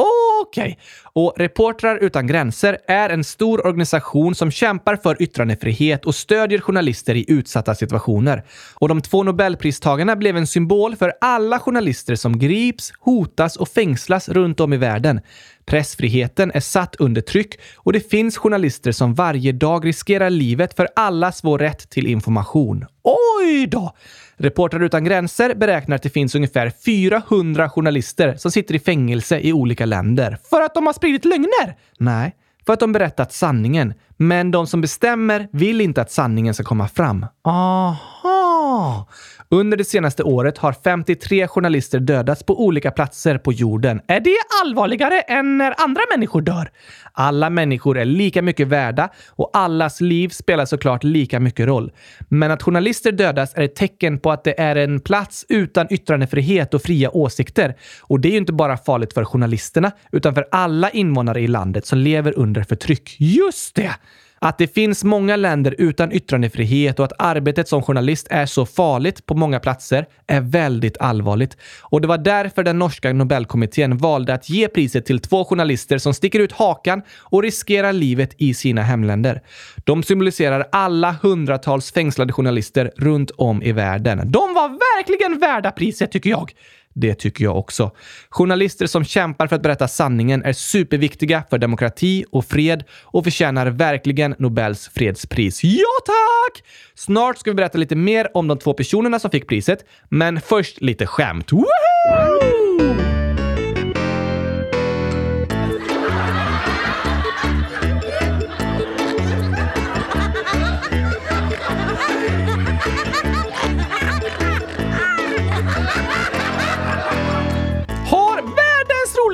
[0.56, 0.78] Okej.
[1.02, 7.14] Och Reportrar utan gränser är en stor organisation som kämpar för yttrandefrihet och stödjer journalister
[7.14, 8.44] i utsatta situationer.
[8.74, 14.28] Och de två Nobelpristagarna blev en symbol för alla journalister som grips, hotas och fängslas
[14.28, 15.20] runt om i världen.
[15.66, 20.88] Pressfriheten är satt under tryck och det finns journalister som varje dag riskerar livet för
[20.96, 22.84] allas vår rätt till information.
[23.02, 23.94] Oj då!
[24.38, 29.52] Reportrar utan gränser beräknar att det finns ungefär 400 journalister som sitter i fängelse i
[29.52, 30.38] olika länder.
[30.50, 31.76] För att de har spridit lögner?
[31.98, 32.34] Nej,
[32.66, 33.94] för att de berättat sanningen.
[34.16, 37.26] Men de som bestämmer vill inte att sanningen ska komma fram.
[37.44, 39.08] Aha!
[39.50, 44.00] Under det senaste året har 53 journalister dödats på olika platser på jorden.
[44.06, 46.70] Är det allvarligare än när andra människor dör?
[47.12, 51.92] Alla människor är lika mycket värda och allas liv spelar såklart lika mycket roll.
[52.28, 56.74] Men att journalister dödas är ett tecken på att det är en plats utan yttrandefrihet
[56.74, 57.74] och fria åsikter.
[58.00, 61.86] Och det är ju inte bara farligt för journalisterna, utan för alla invånare i landet
[61.86, 63.16] som lever under förtryck.
[63.18, 63.94] Just det!
[64.38, 69.26] Att det finns många länder utan yttrandefrihet och att arbetet som journalist är så farligt
[69.26, 71.56] på många platser är väldigt allvarligt.
[71.82, 76.14] Och det var därför den norska Nobelkommittén valde att ge priset till två journalister som
[76.14, 79.42] sticker ut hakan och riskerar livet i sina hemländer.
[79.84, 84.18] De symboliserar alla hundratals fängslade journalister runt om i världen.
[84.18, 86.52] De var verkligen värda priset tycker jag.
[86.98, 87.90] Det tycker jag också.
[88.30, 93.66] Journalister som kämpar för att berätta sanningen är superviktiga för demokrati och fred och förtjänar
[93.66, 95.64] verkligen Nobels fredspris.
[95.64, 96.64] Ja, tack!
[96.94, 100.80] Snart ska vi berätta lite mer om de två personerna som fick priset, men först
[100.80, 101.52] lite skämt.
[101.52, 102.55] Woohoo!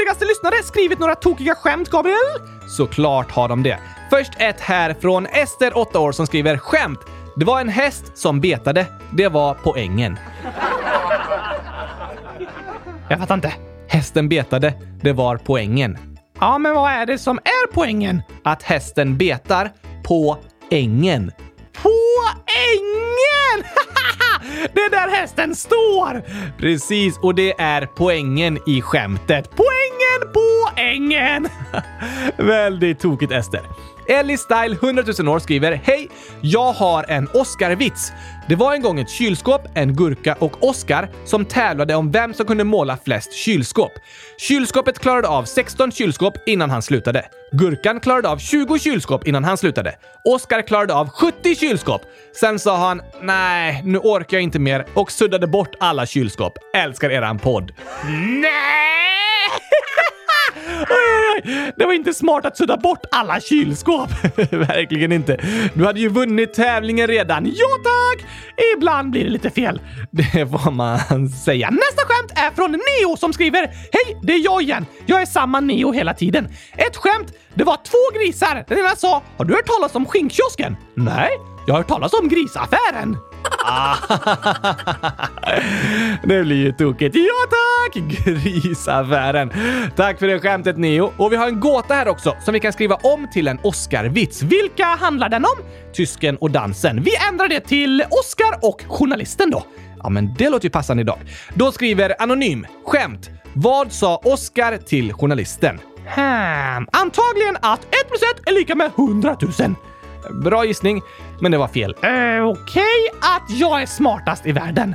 [0.02, 2.16] Roligaste lyssnare skrivit några tokiga skämt, Gabriel?
[2.68, 3.78] Såklart har de det.
[4.10, 6.98] Först ett här från Ester, 8 år, som skriver skämt.
[7.36, 8.86] Det var en häst som betade.
[9.12, 10.18] Det var poängen.
[13.08, 13.52] Jag fattar inte.
[13.88, 14.74] Hästen betade.
[15.02, 15.98] Det var poängen.
[16.40, 18.22] Ja, men vad är det som är poängen?
[18.44, 19.70] Att hästen betar
[20.04, 20.38] på
[20.70, 21.32] ängen.
[21.72, 21.90] På
[22.68, 23.64] ängen!
[24.74, 26.22] det är där hästen står!
[26.58, 29.50] Precis, och det är poängen i skämtet.
[29.50, 31.48] Poängen på ängen!
[32.36, 33.60] Väldigt tokigt, Ester.
[34.08, 36.08] Ellie Style 100 000 år skriver Hej!
[36.40, 38.12] Jag har en Oscar-vits.
[38.48, 42.46] Det var en gång ett kylskåp, en gurka och Oscar som tävlade om vem som
[42.46, 43.92] kunde måla flest kylskåp.
[44.38, 47.24] Kylskåpet klarade av 16 kylskåp innan han slutade.
[47.52, 49.94] Gurkan klarade av 20 kylskåp innan han slutade.
[50.24, 52.02] Oscar klarade av 70 kylskåp.
[52.40, 56.52] Sen sa han “Nej, nu orkar jag inte mer” och suddade bort alla kylskåp.
[56.76, 57.72] Älskar eran podd.
[58.42, 59.11] Nej!
[61.76, 64.10] Det var inte smart att sudda bort alla kylskåp.
[64.50, 65.36] Verkligen inte.
[65.74, 67.46] Du hade ju vunnit tävlingen redan.
[67.46, 68.26] Ja tack!
[68.76, 69.80] Ibland blir det lite fel.
[70.10, 71.70] Det får man säga.
[71.70, 74.86] Nästa skämt är från Neo som skriver Hej, det är jag igen.
[75.06, 76.48] Jag är samma Neo hela tiden.
[76.76, 77.32] Ett skämt.
[77.54, 78.64] Det var två grisar.
[78.68, 80.76] Den ena sa Har du hört talas om skinkkiosken?
[80.94, 81.30] Nej,
[81.66, 83.16] jag har hört talas om grisaffären.
[83.64, 83.96] Ah.
[86.22, 87.16] Det blir ju tokigt.
[87.16, 87.94] Ja tack!
[87.94, 89.52] Grisaffären.
[89.96, 91.12] Tack för det skämtet Neo.
[91.16, 94.42] Och vi har en gåta här också som vi kan skriva om till en Oscar-vits.
[94.42, 95.64] Vilka handlar den om?
[95.92, 97.02] Tysken och dansen.
[97.02, 99.64] Vi ändrar det till Oscar och journalisten då.
[100.02, 101.18] Ja, men det låter ju passande idag.
[101.54, 102.66] Då skriver Anonym.
[102.86, 103.30] Skämt.
[103.52, 105.80] Vad sa Oscar till journalisten?
[106.14, 106.86] Hmm.
[106.92, 109.74] Antagligen att 1 plus 1 är lika med 100 000.
[110.42, 111.02] Bra gissning,
[111.42, 111.90] men det var fel.
[111.90, 112.84] Eh, Okej okay,
[113.20, 114.94] att jag är smartast i världen.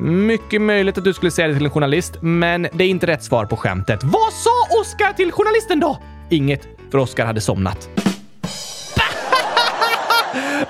[0.00, 3.24] Mycket möjligt att du skulle säga det till en journalist, men det är inte rätt
[3.24, 4.00] svar på skämtet.
[4.02, 5.98] Vad sa Oscar till journalisten då?
[6.30, 7.88] Inget, för Oscar hade somnat.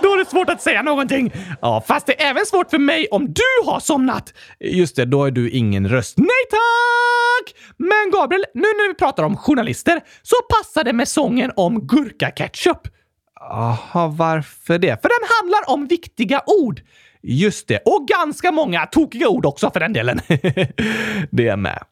[0.02, 1.32] Då är det svårt att säga någonting.
[1.60, 4.34] Ja, fast det är även svårt för mig om du har somnat.
[4.60, 6.18] Just det, då är du ingen röst.
[6.18, 7.54] Nej tack!
[7.76, 12.97] Men Gabriel, nu när vi pratar om journalister så passar det med sången om gurkaketchup.
[13.40, 15.03] Jaha, varför det?
[15.03, 16.81] För den handlar om viktiga ord.
[17.22, 20.20] Just det, och ganska många tokiga ord också för den delen.
[21.31, 21.83] det är med.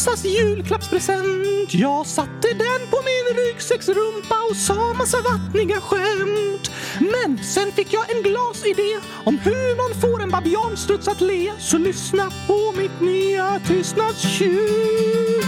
[0.00, 1.74] Låtsas julklappspresent.
[1.74, 6.70] Jag satte den på min ryggsäcksrumpa och sa massa vattniga skämt.
[7.00, 11.52] Men sen fick jag en glasidé om hur man får en babianstruts att le.
[11.58, 15.44] Så lyssna på mitt nya tystnadstjut.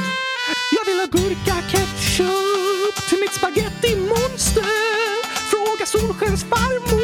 [0.77, 4.67] Jag vill ha gurka-ketchup till mitt spaghetti-monster.
[5.51, 7.03] Fråga Solskens farmor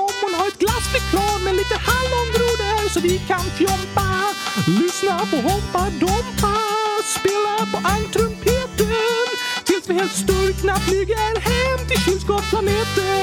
[0.00, 4.04] om hon har ett glassflygplan med lite hallongrodor så vi kan fjompa.
[4.66, 6.53] Lyssna på Hoppa Dompa,
[7.24, 9.26] spela på almtrumpeten
[9.64, 13.16] tills vi helt sturkna flyger hem till kylskåpsplaneten.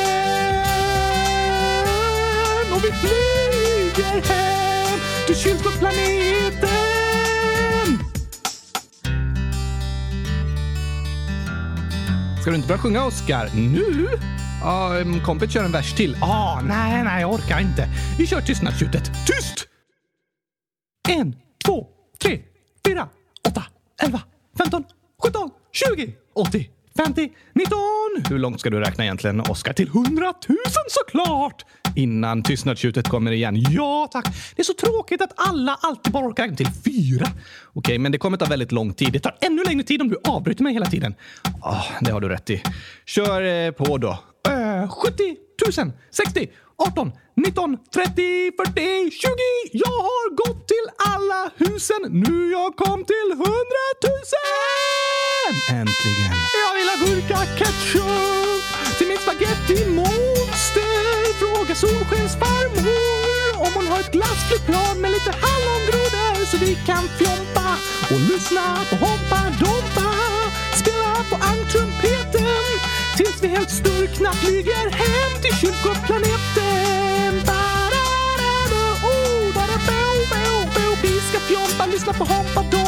[2.74, 6.72] Och vi flyger hem till kylskåpsplaneten.
[12.42, 13.50] Ska du inte börja sjunga, Oscar?
[13.56, 14.08] Nu?
[14.62, 16.18] Ja, um, kompet kör en vers till.
[16.22, 17.88] Ah, nej, nej, jag orkar inte.
[18.18, 19.12] Vi kör tystnadstjutet.
[19.26, 19.68] Tyst!
[21.10, 21.36] En,
[21.66, 21.88] två,
[22.22, 22.40] tre,
[22.88, 23.08] fyra,
[23.48, 23.64] åtta,
[24.02, 24.22] elva,
[24.58, 24.84] femton,
[25.24, 26.64] sjutton, tjugo, åttio,
[26.98, 28.24] femtio, nitton.
[28.30, 29.74] Hur långt ska du räkna egentligen, Oscar?
[29.74, 31.66] Till 100 000 såklart!
[31.96, 33.56] Innan tystnadstjutet kommer igen.
[33.70, 34.26] Ja, tack.
[34.56, 37.28] Det är så tråkigt att alla alltid bara orkar räkna till fyra.
[37.74, 39.14] Okej, men det kommer ta väldigt lång tid.
[39.14, 41.16] Det tar ännu längre tid om du avbryter mig hela tiden.
[41.62, 42.64] Ah, det har du rätt i.
[43.06, 44.18] Kör eh, på då.
[44.50, 45.36] Eh, 70
[45.78, 49.30] 000, 60, 18, 19, 30, 40, 20.
[49.72, 52.02] Jag har gått till alla husen.
[52.26, 53.46] Nu jag kom till 100
[54.04, 54.22] 000!
[55.80, 56.34] Äntligen.
[56.63, 58.63] Jag vill ha gurka-ketchup
[58.98, 61.04] till min spaghetti-monster.
[61.39, 63.22] Fråga Solskens farmor
[63.65, 67.70] om hon har ett glassflygplan med lite hallongrodor så vi kan fjompa
[68.12, 70.10] och lyssna på Hoppa Dompa.
[70.82, 72.65] Spela på ankrumpeten
[73.17, 77.11] tills vi helt sturkna flyger hem till kylskåpsplaneten.
[81.54, 82.81] Jompa, lyssna på Hoppa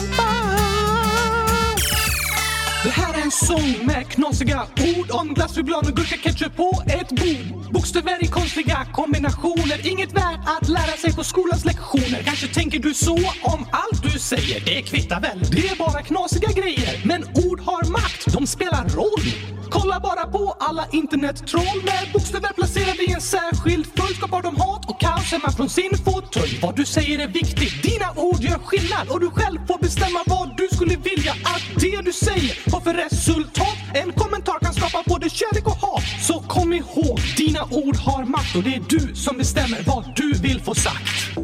[3.33, 4.61] sång med knasiga
[4.97, 7.71] ord om glass, choklad och gurka, ketchup på ett bord.
[7.73, 12.23] Bokstäver i konstiga kombinationer, inget värt att lära sig på skolans lektioner.
[12.25, 16.49] Kanske tänker du så om allt du säger, det kvittar väl, det är bara knasiga
[16.51, 17.01] grejer.
[17.05, 19.25] Men ord har makt, de spelar roll.
[19.69, 24.89] Kolla bara på alla internettroll med bokstäver placerade i en särskild följd skapar de hat
[24.89, 26.59] och kaos hemma från sin fåtölj.
[26.61, 30.57] Vad du säger är viktigt, dina ord gör skillnad och du själv får bestämma vad
[30.57, 33.77] du skulle vilja att det du säger har för resultat.
[33.93, 36.03] En kommentar kan skapa både kärlek och hat.
[36.21, 40.33] Så kom ihåg, dina ord har makt och det är du som bestämmer vad du
[40.33, 41.37] vill få sagt.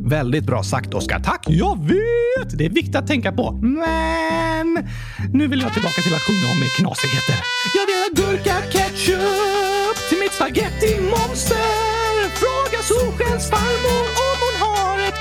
[0.00, 1.20] Väldigt bra sagt, Oskar.
[1.20, 1.44] Tack!
[1.48, 2.58] Jag vet!
[2.58, 3.52] Det är viktigt att tänka på.
[3.52, 4.88] Men
[5.32, 7.38] nu vill jag tillbaka till att sjunga om knasigheter.
[7.76, 12.28] Jag vill ha gurka-ketchup till mitt spaghetti-monster.
[12.40, 14.35] Fråga Solskens farmor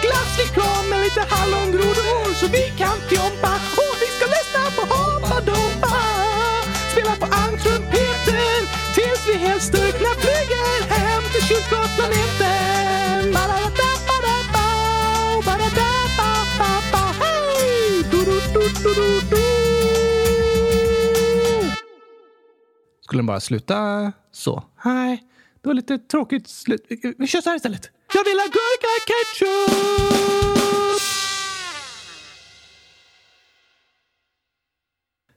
[0.05, 3.53] glasslikör med lite hallongrodor så vi kan fjompa.
[3.81, 5.95] Och vi ska lyssna på Hoppa Dompa.
[6.91, 8.61] Spela på almtrumpeten
[8.95, 12.55] tills vi helt styrkna flyger hem till kylskåpsplaneten.
[23.01, 24.63] Skulle den bara sluta så?
[24.85, 25.23] Nej,
[25.61, 26.85] det var lite tråkigt slut.
[27.17, 27.91] Vi kör så här istället.
[28.15, 29.85] Jag vill ha gurka-ketchup!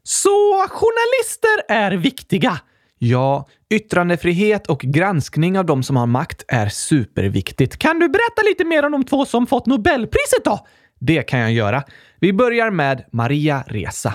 [0.03, 2.61] Så journalister är viktiga.
[2.99, 7.79] Ja, yttrandefrihet och granskning av de som har makt är superviktigt.
[7.79, 10.67] Kan du berätta lite mer om de två som fått Nobelpriset då?
[11.01, 11.83] Det kan jag göra.
[12.21, 14.15] Vi börjar med Maria Reza.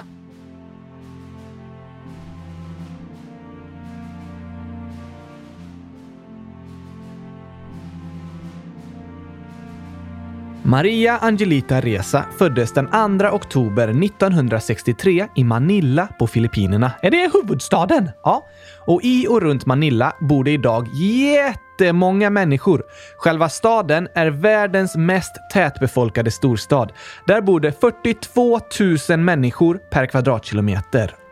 [10.65, 16.91] Maria Angelita Reza föddes den 2 oktober 1963 i Manila på Filippinerna.
[17.01, 18.09] Är det huvudstaden?
[18.23, 18.47] Ja.
[18.85, 22.83] Och i och runt Manila bor det idag jättemånga människor.
[23.17, 26.91] Själva staden är världens mest tätbefolkade storstad.
[27.27, 28.59] Där bor det 42
[29.09, 31.22] 000 människor per kvadratkilometer.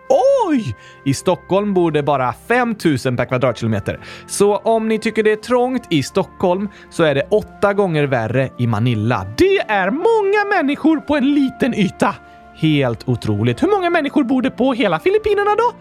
[0.51, 0.75] Oj!
[1.03, 3.99] I Stockholm bor det bara 5 000 per kvadratkilometer.
[4.27, 8.49] Så om ni tycker det är trångt i Stockholm så är det åtta gånger värre
[8.57, 9.25] i Manila.
[9.37, 12.15] Det är många människor på en liten yta!
[12.61, 13.63] Helt otroligt.
[13.63, 15.73] Hur många människor bor det på hela Filippinerna då?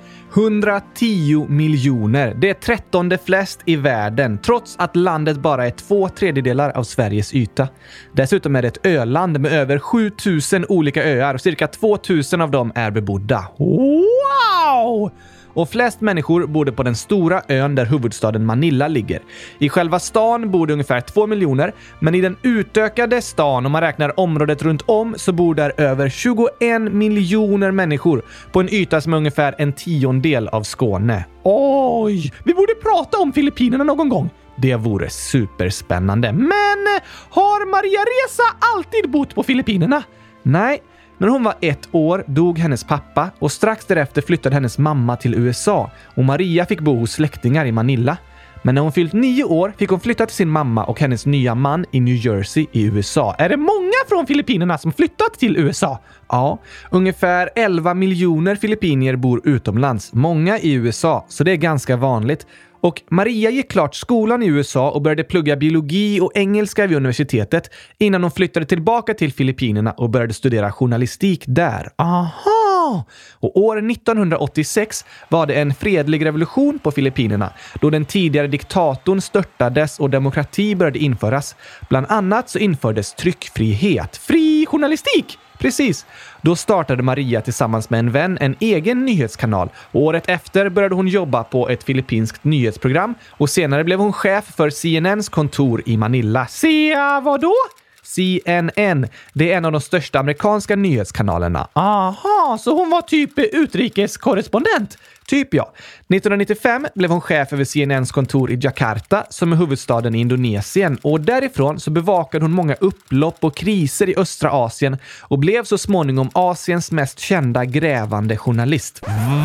[0.42, 2.34] 110 miljoner.
[2.34, 7.34] Det är trettonde flest i världen, trots att landet bara är två tredjedelar av Sveriges
[7.34, 7.68] yta.
[8.12, 12.72] Dessutom är det ett öland med över 7000 olika öar och cirka 2000 av dem
[12.74, 13.44] är bebodda.
[13.58, 15.10] Wow!
[15.54, 19.22] Och flest människor bor det på den stora ön där huvudstaden Manila ligger.
[19.58, 23.80] I själva stan bor det ungefär 2 miljoner, men i den utökade stan, om man
[23.80, 29.12] räknar området runt om, så bor där över 21 miljoner människor på en yta som
[29.12, 31.24] är ungefär en tiondel av Skåne.
[31.42, 32.32] Oj!
[32.44, 34.30] Vi borde prata om Filippinerna någon gång.
[34.56, 36.32] Det vore superspännande.
[36.32, 38.42] Men har Maria Reza
[38.76, 40.02] alltid bott på Filippinerna?
[40.42, 40.82] Nej,
[41.20, 45.34] när hon var ett år dog hennes pappa och strax därefter flyttade hennes mamma till
[45.34, 48.16] USA och Maria fick bo hos släktingar i Manila.
[48.62, 51.54] Men när hon fyllt nio år fick hon flytta till sin mamma och hennes nya
[51.54, 53.34] man i New Jersey i USA.
[53.38, 55.98] Är det många från Filippinerna som flyttat till USA?
[56.28, 56.58] Ja,
[56.90, 62.46] ungefär 11 miljoner filippinier bor utomlands, många i USA, så det är ganska vanligt.
[62.80, 67.70] Och Maria gick klart skolan i USA och började plugga biologi och engelska vid universitetet
[67.98, 71.88] innan hon flyttade tillbaka till Filippinerna och började studera journalistik där.
[71.96, 73.04] Aha!
[73.40, 80.00] Och år 1986 var det en fredlig revolution på Filippinerna då den tidigare diktatorn störtades
[80.00, 81.56] och demokrati började införas.
[81.88, 84.16] Bland annat så infördes tryckfrihet.
[84.16, 85.38] Fri journalistik!
[85.60, 86.06] Precis.
[86.42, 91.08] Då startade Maria tillsammans med en vän en egen nyhetskanal och året efter började hon
[91.08, 96.46] jobba på ett filippinskt nyhetsprogram och senare blev hon chef för CNNs kontor i Manila.
[96.46, 97.54] Sia vadå?
[98.02, 99.06] CNN.
[99.32, 101.68] Det är en av de största amerikanska nyhetskanalerna.
[101.72, 104.98] Aha, så hon var typ utrikeskorrespondent?
[105.30, 105.62] Typ ja.
[105.62, 110.98] 1995 blev hon chef över CNNs kontor i Jakarta, som är huvudstaden i Indonesien.
[111.02, 115.78] Och därifrån så bevakade hon många upplopp och kriser i östra Asien och blev så
[115.78, 119.02] småningom Asiens mest kända grävande journalist.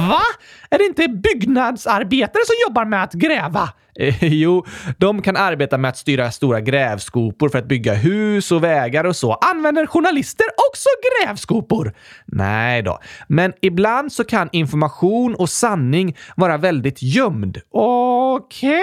[0.09, 0.21] Va?
[0.69, 3.69] Är det inte byggnadsarbetare som jobbar med att gräva?
[3.99, 4.65] Eh, jo,
[4.97, 9.15] de kan arbeta med att styra stora grävskopor för att bygga hus och vägar och
[9.15, 9.33] så.
[9.33, 10.89] Använder journalister också
[11.25, 11.93] grävskopor?
[12.25, 17.57] Nej då, men ibland så kan information och sanning sanning vara väldigt gömd.
[17.71, 18.81] Okej?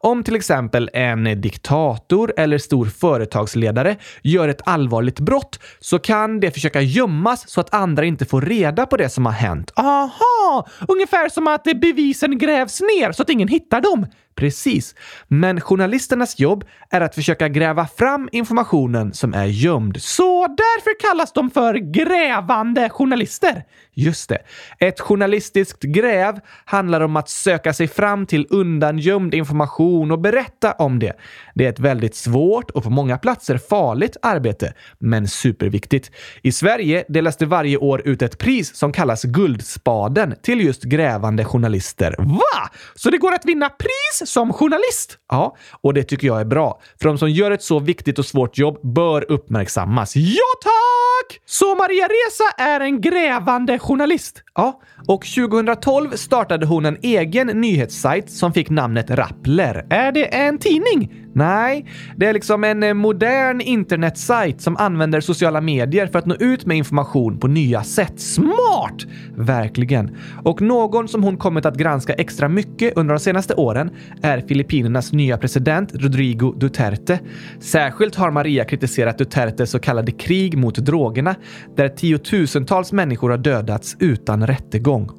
[0.00, 6.50] Om till exempel en diktator eller stor företagsledare gör ett allvarligt brott så kan det
[6.50, 9.72] försöka gömmas så att andra inte får reda på det som har hänt.
[9.76, 10.66] Aha!
[10.88, 14.06] Ungefär som att bevisen grävs ner så att ingen hittar dem.
[14.38, 14.94] Precis.
[15.28, 20.02] Men journalisternas jobb är att försöka gräva fram informationen som är gömd.
[20.02, 23.64] Så därför kallas de för grävande journalister.
[23.94, 24.38] Just det.
[24.78, 30.98] Ett journalistiskt gräv handlar om att söka sig fram till undangömd information och berätta om
[30.98, 31.12] det.
[31.54, 36.10] Det är ett väldigt svårt och på många platser farligt arbete, men superviktigt.
[36.42, 41.44] I Sverige delas det varje år ut ett pris som kallas Guldspaden till just grävande
[41.44, 42.14] journalister.
[42.18, 42.70] Va?
[42.94, 45.18] Så det går att vinna pris som journalist?
[45.28, 46.80] Ja, och det tycker jag är bra.
[47.00, 50.16] För de som gör ett så viktigt och svårt jobb bör uppmärksammas.
[50.16, 51.40] Ja, tack!
[51.46, 54.42] Så Maria Reza är en grävande journalist?
[54.58, 59.86] Ja, och 2012 startade hon en egen nyhetssajt som fick namnet Rappler.
[59.90, 61.28] Är det en tidning?
[61.38, 61.86] Nej,
[62.16, 66.66] det är liksom en eh, modern internetsajt som använder sociala medier för att nå ut
[66.66, 68.20] med information på nya sätt.
[68.20, 69.06] Smart!
[69.36, 70.16] Verkligen.
[70.44, 73.90] Och någon som hon kommit att granska extra mycket under de senaste åren
[74.22, 77.20] är Filippinernas nya president Rodrigo Duterte.
[77.60, 81.34] Särskilt har Maria kritiserat Dutertes så kallade krig mot drogerna,
[81.76, 85.10] där tiotusentals människor har dödats utan rättegång.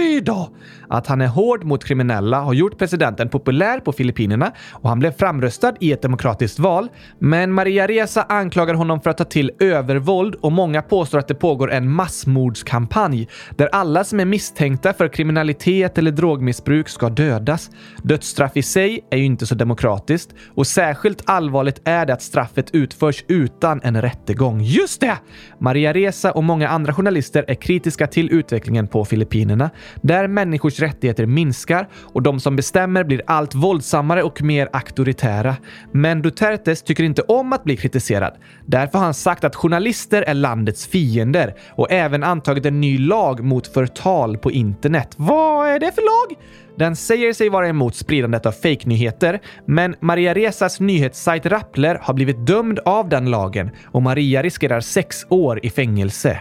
[0.00, 0.20] Oj!
[0.20, 0.48] Då!
[0.88, 5.12] Att han är hård mot kriminella har gjort presidenten populär på Filippinerna och han blev
[5.12, 6.88] framröstad i ett demokratiskt val.
[7.18, 11.34] Men Maria Reza anklagar honom för att ta till övervåld och många påstår att det
[11.34, 17.70] pågår en massmordskampanj där alla som är misstänkta för kriminalitet eller drogmissbruk ska dödas.
[18.02, 22.70] Dödsstraff i sig är ju inte så demokratiskt och särskilt allvarligt är det att straffet
[22.74, 24.60] utförs utan en rättegång.
[24.60, 25.18] Just det!
[25.58, 29.70] Maria Reza och många andra journalister är kritiska till utvecklingen på Filippinerna,
[30.02, 35.56] där människors rättigheter minskar och de som bestämmer blir allt våldsammare och mer auktoritära.
[35.92, 38.34] Men Dutertes tycker inte om att bli kritiserad.
[38.66, 43.44] Därför har han sagt att journalister är landets fiender och även antagit en ny lag
[43.44, 45.14] mot förtal på internet.
[45.16, 46.38] Vad är det för lag?
[46.80, 52.46] Den säger sig vara emot spridandet av fejknyheter, men Maria Rezas nyhetssajt Rappler har blivit
[52.46, 56.38] dömd av den lagen och Maria riskerar sex år i fängelse.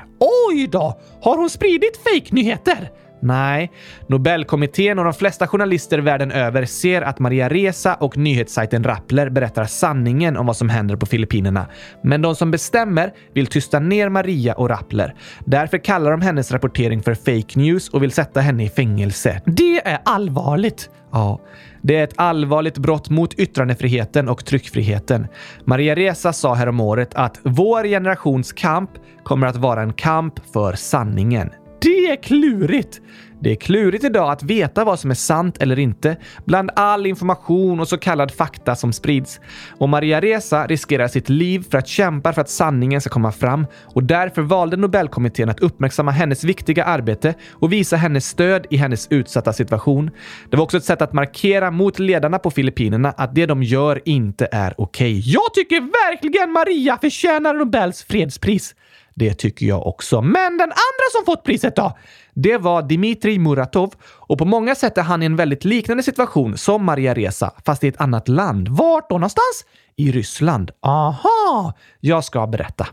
[0.49, 0.99] Oj då!
[1.21, 2.89] Har hon spridit fejknyheter?
[3.21, 3.71] Nej,
[4.07, 9.65] Nobelkommittén och de flesta journalister världen över ser att Maria Reza och nyhetssajten Rappler berättar
[9.65, 11.67] sanningen om vad som händer på Filippinerna.
[12.03, 15.15] Men de som bestämmer vill tysta ner Maria och Rappler.
[15.45, 19.41] Därför kallar de hennes rapportering för fake news och vill sätta henne i fängelse.
[19.45, 20.89] Det är allvarligt!
[21.11, 21.39] Ja,
[21.81, 25.27] det är ett allvarligt brott mot yttrandefriheten och tryckfriheten.
[25.65, 28.89] Maria Reza sa häromåret att vår generations kamp
[29.23, 31.49] kommer att vara en kamp för sanningen.
[31.81, 33.01] Det är klurigt!
[33.41, 37.79] Det är klurigt idag att veta vad som är sant eller inte bland all information
[37.79, 39.39] och så kallad fakta som sprids.
[39.77, 43.67] Och Maria Reza riskerar sitt liv för att kämpa för att sanningen ska komma fram
[43.83, 49.07] och därför valde Nobelkommittén att uppmärksamma hennes viktiga arbete och visa hennes stöd i hennes
[49.11, 50.11] utsatta situation.
[50.49, 54.01] Det var också ett sätt att markera mot ledarna på Filippinerna att det de gör
[54.05, 55.19] inte är okej.
[55.19, 55.31] Okay.
[55.33, 58.75] Jag tycker verkligen Maria förtjänar Nobels fredspris!
[59.19, 60.21] Det tycker jag också.
[60.21, 61.97] Men den andra som fått priset då?
[62.33, 66.57] Det var Dmitrij Muratov och på många sätt är han i en väldigt liknande situation
[66.57, 68.67] som Maria Reza, fast i ett annat land.
[68.67, 69.65] Vart då någonstans?
[69.95, 70.71] I Ryssland.
[70.81, 71.73] Aha!
[71.99, 72.87] Jag ska berätta.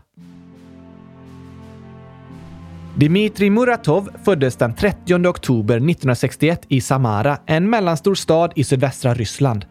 [2.95, 9.65] Dmitrij Muratov föddes den 30 oktober 1961 i Samara, en mellanstor stad i sydvästra Ryssland.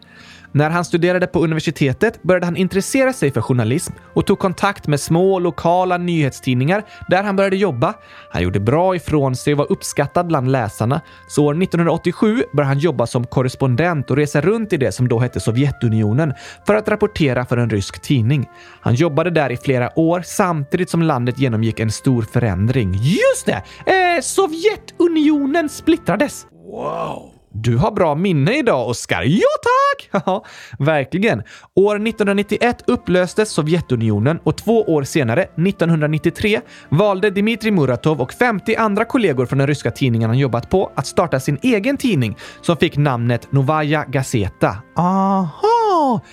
[0.57, 4.99] När han studerade på universitetet började han intressera sig för journalism och tog kontakt med
[4.99, 7.93] små lokala nyhetstidningar där han började jobba.
[8.31, 11.01] Han gjorde bra ifrån sig och var uppskattad bland läsarna.
[11.27, 15.19] Så år 1987 började han jobba som korrespondent och resa runt i det som då
[15.19, 16.33] hette Sovjetunionen
[16.67, 18.49] för att rapportera för en rysk tidning.
[18.81, 22.93] Han jobbade där i flera år samtidigt som landet genomgick en stor förändring.
[22.93, 23.63] Just det!
[23.85, 26.45] Eh, Sovjetunionen splittrades.
[26.71, 27.36] Wow!
[27.63, 29.23] Du har bra minne idag, Oskar.
[29.23, 29.77] Ja, tack!
[30.25, 30.45] Ja,
[30.79, 31.43] verkligen.
[31.75, 39.05] År 1991 upplöstes Sovjetunionen och två år senare, 1993, valde Dmitrij Muratov och 50 andra
[39.05, 42.97] kollegor från den ryska tidningen han jobbat på att starta sin egen tidning som fick
[42.97, 44.77] namnet Novaja Gazeta.
[44.95, 45.76] Aha!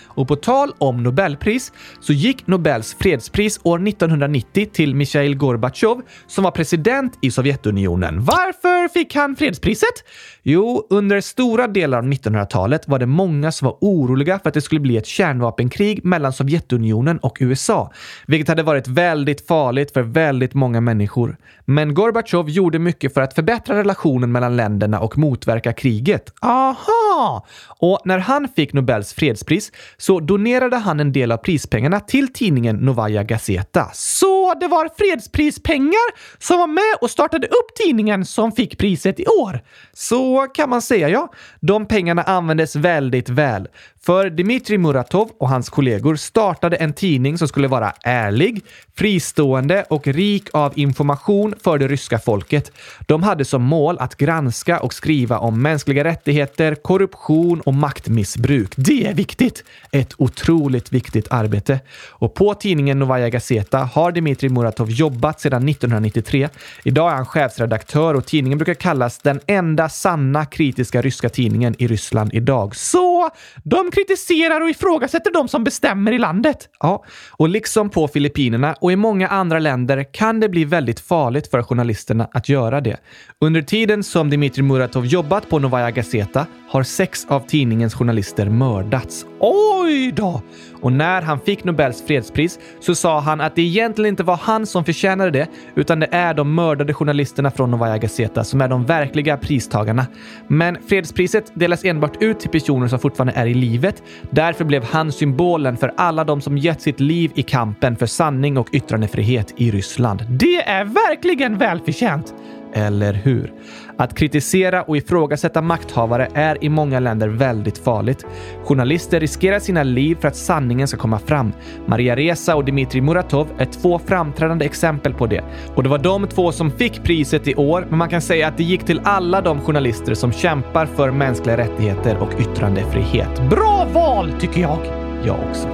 [0.07, 6.45] Och på tal om Nobelpris så gick Nobels fredspris år 1990 till Mikhail Gorbatjov som
[6.45, 8.25] var president i Sovjetunionen.
[8.25, 10.05] Varför fick han fredspriset?
[10.43, 14.61] Jo, under stora delar av 1900-talet var det många som var oroliga för att det
[14.61, 17.93] skulle bli ett kärnvapenkrig mellan Sovjetunionen och USA,
[18.27, 21.37] vilket hade varit väldigt farligt för väldigt många människor.
[21.65, 26.33] Men Gorbatjov gjorde mycket för att förbättra relationen mellan länderna och motverka kriget.
[26.43, 27.47] Aha!
[27.79, 29.54] Och när han fick Nobels fredspris
[29.97, 33.91] så donerade han en del av prispengarna till tidningen Novaja Gazeta.
[33.93, 39.27] Så det var fredsprispengar som var med och startade upp tidningen som fick priset i
[39.27, 39.61] år.
[39.93, 41.33] Så kan man säga ja.
[41.61, 43.69] De pengarna användes väldigt väl.
[44.07, 48.63] För Dmitrij Muratov och hans kollegor startade en tidning som skulle vara ärlig,
[48.97, 52.73] fristående och rik av information för det ryska folket.
[53.07, 58.73] De hade som mål att granska och skriva om mänskliga rättigheter, korruption och maktmissbruk.
[58.77, 59.44] Det är viktigt!
[59.91, 61.81] Ett otroligt viktigt arbete.
[62.11, 66.49] Och på tidningen Novaja Gazeta har Dmitrij Muratov jobbat sedan 1993.
[66.83, 71.87] Idag är han chefsredaktör och tidningen brukar kallas den enda sanna kritiska ryska tidningen i
[71.87, 72.77] Ryssland idag.
[72.77, 73.14] Så
[73.63, 76.69] de kritiserar och ifrågasätter de som bestämmer i landet.
[76.81, 81.51] Ja, och liksom på Filippinerna och i många andra länder kan det bli väldigt farligt
[81.51, 82.97] för journalisterna att göra det.
[83.41, 89.27] Under tiden som Dmitrij Muratov jobbat på Novaja Gazeta har sex av tidningens journalister mördats.
[89.41, 90.43] Oj då!
[90.81, 94.67] Och när han fick Nobels fredspris så sa han att det egentligen inte var han
[94.67, 98.85] som förtjänade det, utan det är de mördade journalisterna från Novaja Gazeta som är de
[98.85, 100.07] verkliga pristagarna.
[100.49, 104.03] Men fredspriset delas enbart ut till personer som fortfarande fortfarande är i livet.
[104.31, 108.59] Därför blev han symbolen för alla de som gett sitt liv i kampen för sanning
[108.59, 110.25] och yttrandefrihet i Ryssland.
[110.29, 112.35] Det är verkligen välförtjänt!
[112.73, 113.53] Eller hur?
[113.97, 118.27] Att kritisera och ifrågasätta makthavare är i många länder väldigt farligt.
[118.65, 121.53] Journalister riskerar sina liv för att sanningen ska komma fram.
[121.87, 125.45] Maria Reza och Dmitrij Muratov är två framträdande exempel på det.
[125.75, 128.57] Och det var de två som fick priset i år, men man kan säga att
[128.57, 133.51] det gick till alla de journalister som kämpar för mänskliga rättigheter och yttrandefrihet.
[133.51, 134.79] Bra val, tycker jag!
[135.27, 135.69] Jag också.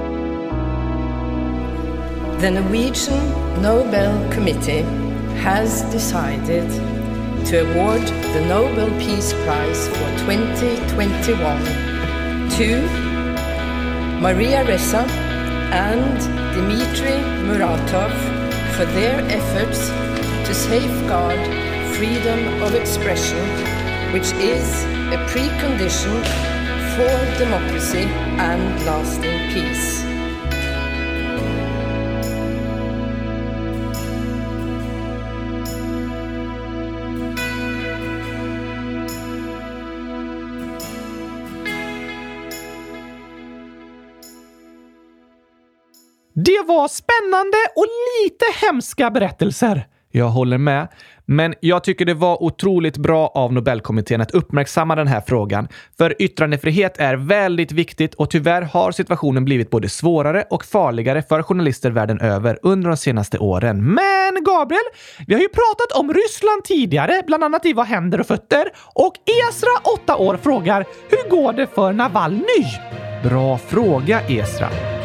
[2.41, 3.19] The Norwegian
[3.63, 4.85] Nobel Committee
[5.43, 7.00] has decided
[7.45, 8.01] to award
[8.33, 12.81] the Nobel Peace Prize for 2021 to
[14.21, 15.07] Maria Ressa
[15.71, 16.19] and
[16.53, 17.17] Dmitry
[17.47, 18.11] Muratov
[18.75, 19.89] for their efforts
[20.47, 21.39] to safeguard
[21.95, 23.45] freedom of expression,
[24.13, 24.83] which is
[25.13, 26.21] a precondition
[26.95, 28.05] for democracy
[28.39, 30.00] and lasting peace.
[46.45, 47.85] Det var spännande och
[48.23, 49.87] lite hemska berättelser.
[50.11, 50.87] Jag håller med.
[51.25, 55.67] Men jag tycker det var otroligt bra av Nobelkommittén att uppmärksamma den här frågan.
[55.97, 61.43] För yttrandefrihet är väldigt viktigt och tyvärr har situationen blivit både svårare och farligare för
[61.43, 63.93] journalister världen över under de senaste åren.
[63.93, 64.83] Men Gabriel,
[65.27, 68.65] vi har ju pratat om Ryssland tidigare, bland annat i Vad händer och fötter?
[68.93, 69.13] Och
[69.49, 72.65] Esra, 8 år, frågar hur går det för Navalny?
[73.23, 75.00] Bra fråga, Esra.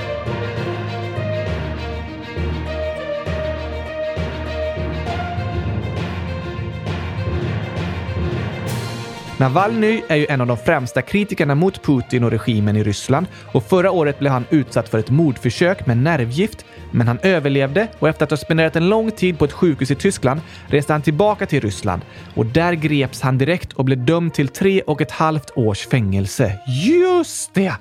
[9.39, 13.26] Navalny är ju en av de främsta kritikerna mot Putin och regimen i Ryssland.
[13.53, 16.64] Och förra året blev han utsatt för ett mordförsök med nervgift,
[16.97, 19.94] men han överlevde och efter att ha spenderat en lång tid på ett sjukhus i
[19.94, 22.03] Tyskland reste han tillbaka till Ryssland
[22.34, 26.59] och där greps han direkt och blev dömd till tre och ett halvt års fängelse.
[26.66, 27.72] Just det!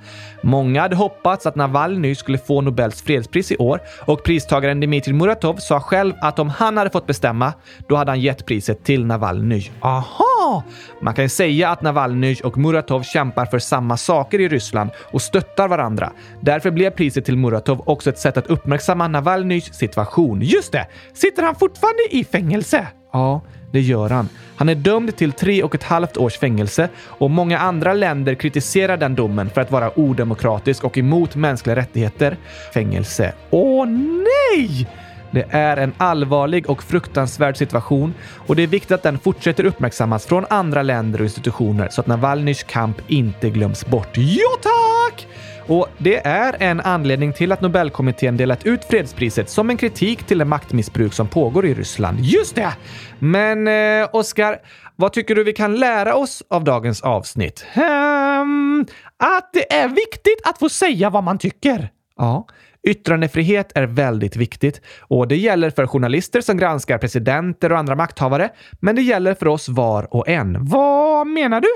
[0.42, 5.56] Många hade hoppats att Navalny skulle få Nobels fredspris i år och pristagaren Dmitrij Muratov
[5.56, 7.54] sa själv att om han hade fått bestämma,
[7.88, 9.70] då hade han gett priset till Navalny.
[9.82, 10.64] Aha!
[11.02, 15.22] Man kan ju säga att Navalny och Muratov kämpar för samma saker i Ryssland och
[15.22, 16.12] stöttar varandra.
[16.42, 20.42] Därför blev priset till Muratov också ett sätt att uppmärksamma Navalnyjs situation.
[20.42, 20.88] Just det!
[21.14, 22.88] Sitter han fortfarande i fängelse?
[23.14, 23.42] Ja,
[23.72, 24.30] det gör han.
[24.56, 28.98] Han är dömd till tre och ett halvt års fängelse och många andra länder kritiserar
[28.98, 32.38] den domen för att vara odemokratisk och emot mänskliga rättigheter.
[32.74, 33.34] Fängelse.
[33.50, 34.88] Åh nej!
[35.32, 38.14] Det är en allvarlig och fruktansvärd situation
[38.48, 42.08] och det är viktigt att den fortsätter uppmärksammas från andra länder och institutioner så att
[42.08, 44.18] Navalnyjs kamp inte glöms bort.
[44.18, 45.28] Ja, tack!
[45.68, 50.38] Och det är en anledning till att Nobelkommittén delat ut fredspriset som en kritik till
[50.38, 52.20] det maktmissbruk som pågår i Ryssland.
[52.20, 52.74] Just det!
[53.20, 54.58] Men eh, Oskar,
[54.96, 57.66] vad tycker du vi kan lära oss av dagens avsnitt?
[57.76, 58.86] Um,
[59.18, 61.90] att det är viktigt att få säga vad man tycker.
[62.18, 62.48] Ja.
[62.88, 68.50] Yttrandefrihet är väldigt viktigt och det gäller för journalister som granskar presidenter och andra makthavare,
[68.80, 70.66] men det gäller för oss var och en.
[70.66, 71.68] Vad menar du?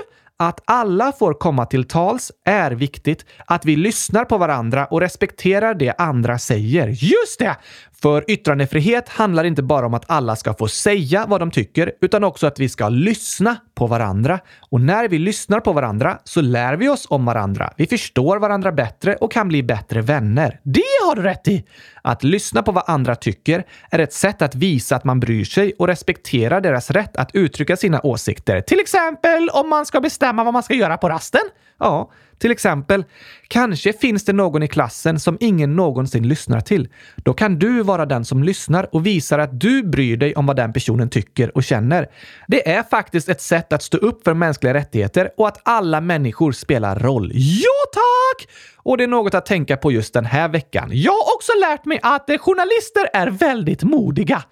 [0.42, 3.24] Att alla får komma till tals är viktigt.
[3.46, 6.88] Att vi lyssnar på varandra och respekterar det andra säger.
[6.88, 7.56] Just det!
[8.02, 12.24] För yttrandefrihet handlar inte bara om att alla ska få säga vad de tycker, utan
[12.24, 14.38] också att vi ska lyssna på varandra.
[14.70, 17.72] Och när vi lyssnar på varandra så lär vi oss om varandra.
[17.76, 20.60] Vi förstår varandra bättre och kan bli bättre vänner.
[20.62, 21.64] Det har du rätt i!
[22.02, 25.72] Att lyssna på vad andra tycker är ett sätt att visa att man bryr sig
[25.78, 28.60] och respekterar deras rätt att uttrycka sina åsikter.
[28.60, 31.42] Till exempel om man ska bestämma vad man ska göra på rasten.
[31.78, 33.04] Ja, till exempel,
[33.48, 36.88] kanske finns det någon i klassen som ingen någonsin lyssnar till.
[37.16, 40.56] Då kan du vara den som lyssnar och visar att du bryr dig om vad
[40.56, 42.08] den personen tycker och känner.
[42.48, 46.52] Det är faktiskt ett sätt att stå upp för mänskliga rättigheter och att alla människor
[46.52, 47.30] spelar roll.
[47.34, 48.48] Ja, tack!
[48.76, 50.90] Och det är något att tänka på just den här veckan.
[50.92, 54.42] Jag har också lärt mig att journalister är väldigt modiga.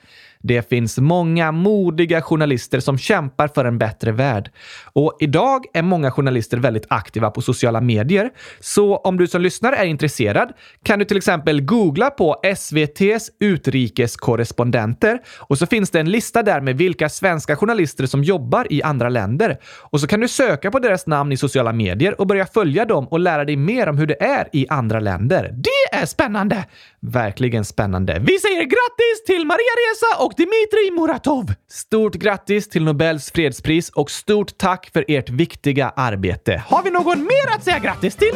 [0.42, 4.50] Det finns många modiga journalister som kämpar för en bättre värld.
[4.92, 8.30] Och idag är många journalister väldigt aktiva på sociala medier.
[8.60, 15.18] Så om du som lyssnar är intresserad kan du till exempel googla på SVTs utrikeskorrespondenter
[15.38, 19.08] och så finns det en lista där med vilka svenska journalister som jobbar i andra
[19.08, 19.58] länder.
[19.90, 23.08] Och så kan du söka på deras namn i sociala medier och börja följa dem
[23.08, 25.54] och lära dig mer om hur det är i andra länder.
[25.54, 26.64] Det är spännande!
[27.00, 28.12] Verkligen spännande.
[28.12, 31.44] Vi säger grattis till Maria Reza och Dmitrij Muratov!
[31.70, 36.62] Stort grattis till Nobels fredspris och stort tack för ert viktiga arbete.
[36.66, 38.34] Har vi någon mer att säga grattis till?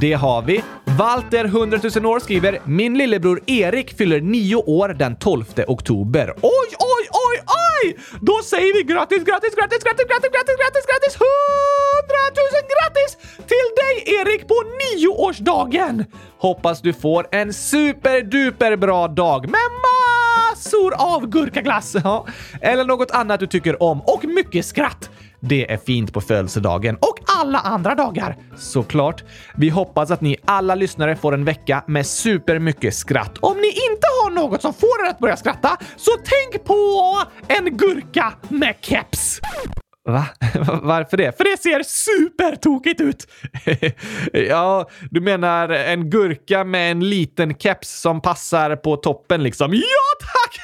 [0.00, 0.62] Det har vi.
[0.98, 6.70] Walter, 100 000 år, skriver “Min lillebror Erik fyller nio år den 12 oktober.” Oj,
[6.78, 7.96] oj, oj, oj!
[8.20, 11.14] Då säger vi grattis, grattis, grattis, grattis, grattis, grattis, grattis, grattis!
[11.14, 11.28] 100
[12.54, 13.10] 000 grattis
[13.52, 16.04] till dig Erik på nioårsdagen!
[16.38, 19.68] Hoppas du får en superduper bra dag med
[20.68, 22.26] massor av gurkaglass ja.
[22.60, 25.10] eller något annat du tycker om och mycket skratt.
[25.40, 28.36] Det är fint på födelsedagen och alla andra dagar.
[28.56, 29.24] Såklart.
[29.56, 33.38] Vi hoppas att ni alla lyssnare får en vecka med supermycket skratt.
[33.40, 37.76] Om ni inte har något som får er att börja skratta, så tänk på en
[37.76, 39.40] gurka med keps!
[40.12, 40.26] Va?
[40.82, 41.36] Varför det?
[41.36, 43.26] För det ser supertokigt ut!
[44.32, 49.74] ja, du menar en gurka med en liten keps som passar på toppen liksom?
[49.74, 49.80] Ja,
[50.20, 50.60] tack!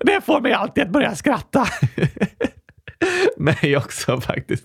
[0.00, 1.68] det får mig alltid att börja skratta.
[3.36, 4.64] Mig också faktiskt.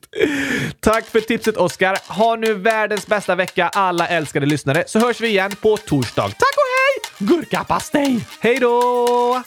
[0.79, 2.13] Tack för tipset Oskar.
[2.13, 6.21] Ha nu världens bästa vecka alla älskade lyssnare så hörs vi igen på torsdag.
[6.21, 7.27] Tack och hej!
[7.27, 8.25] Gurkapastej!
[8.39, 9.43] Hej då!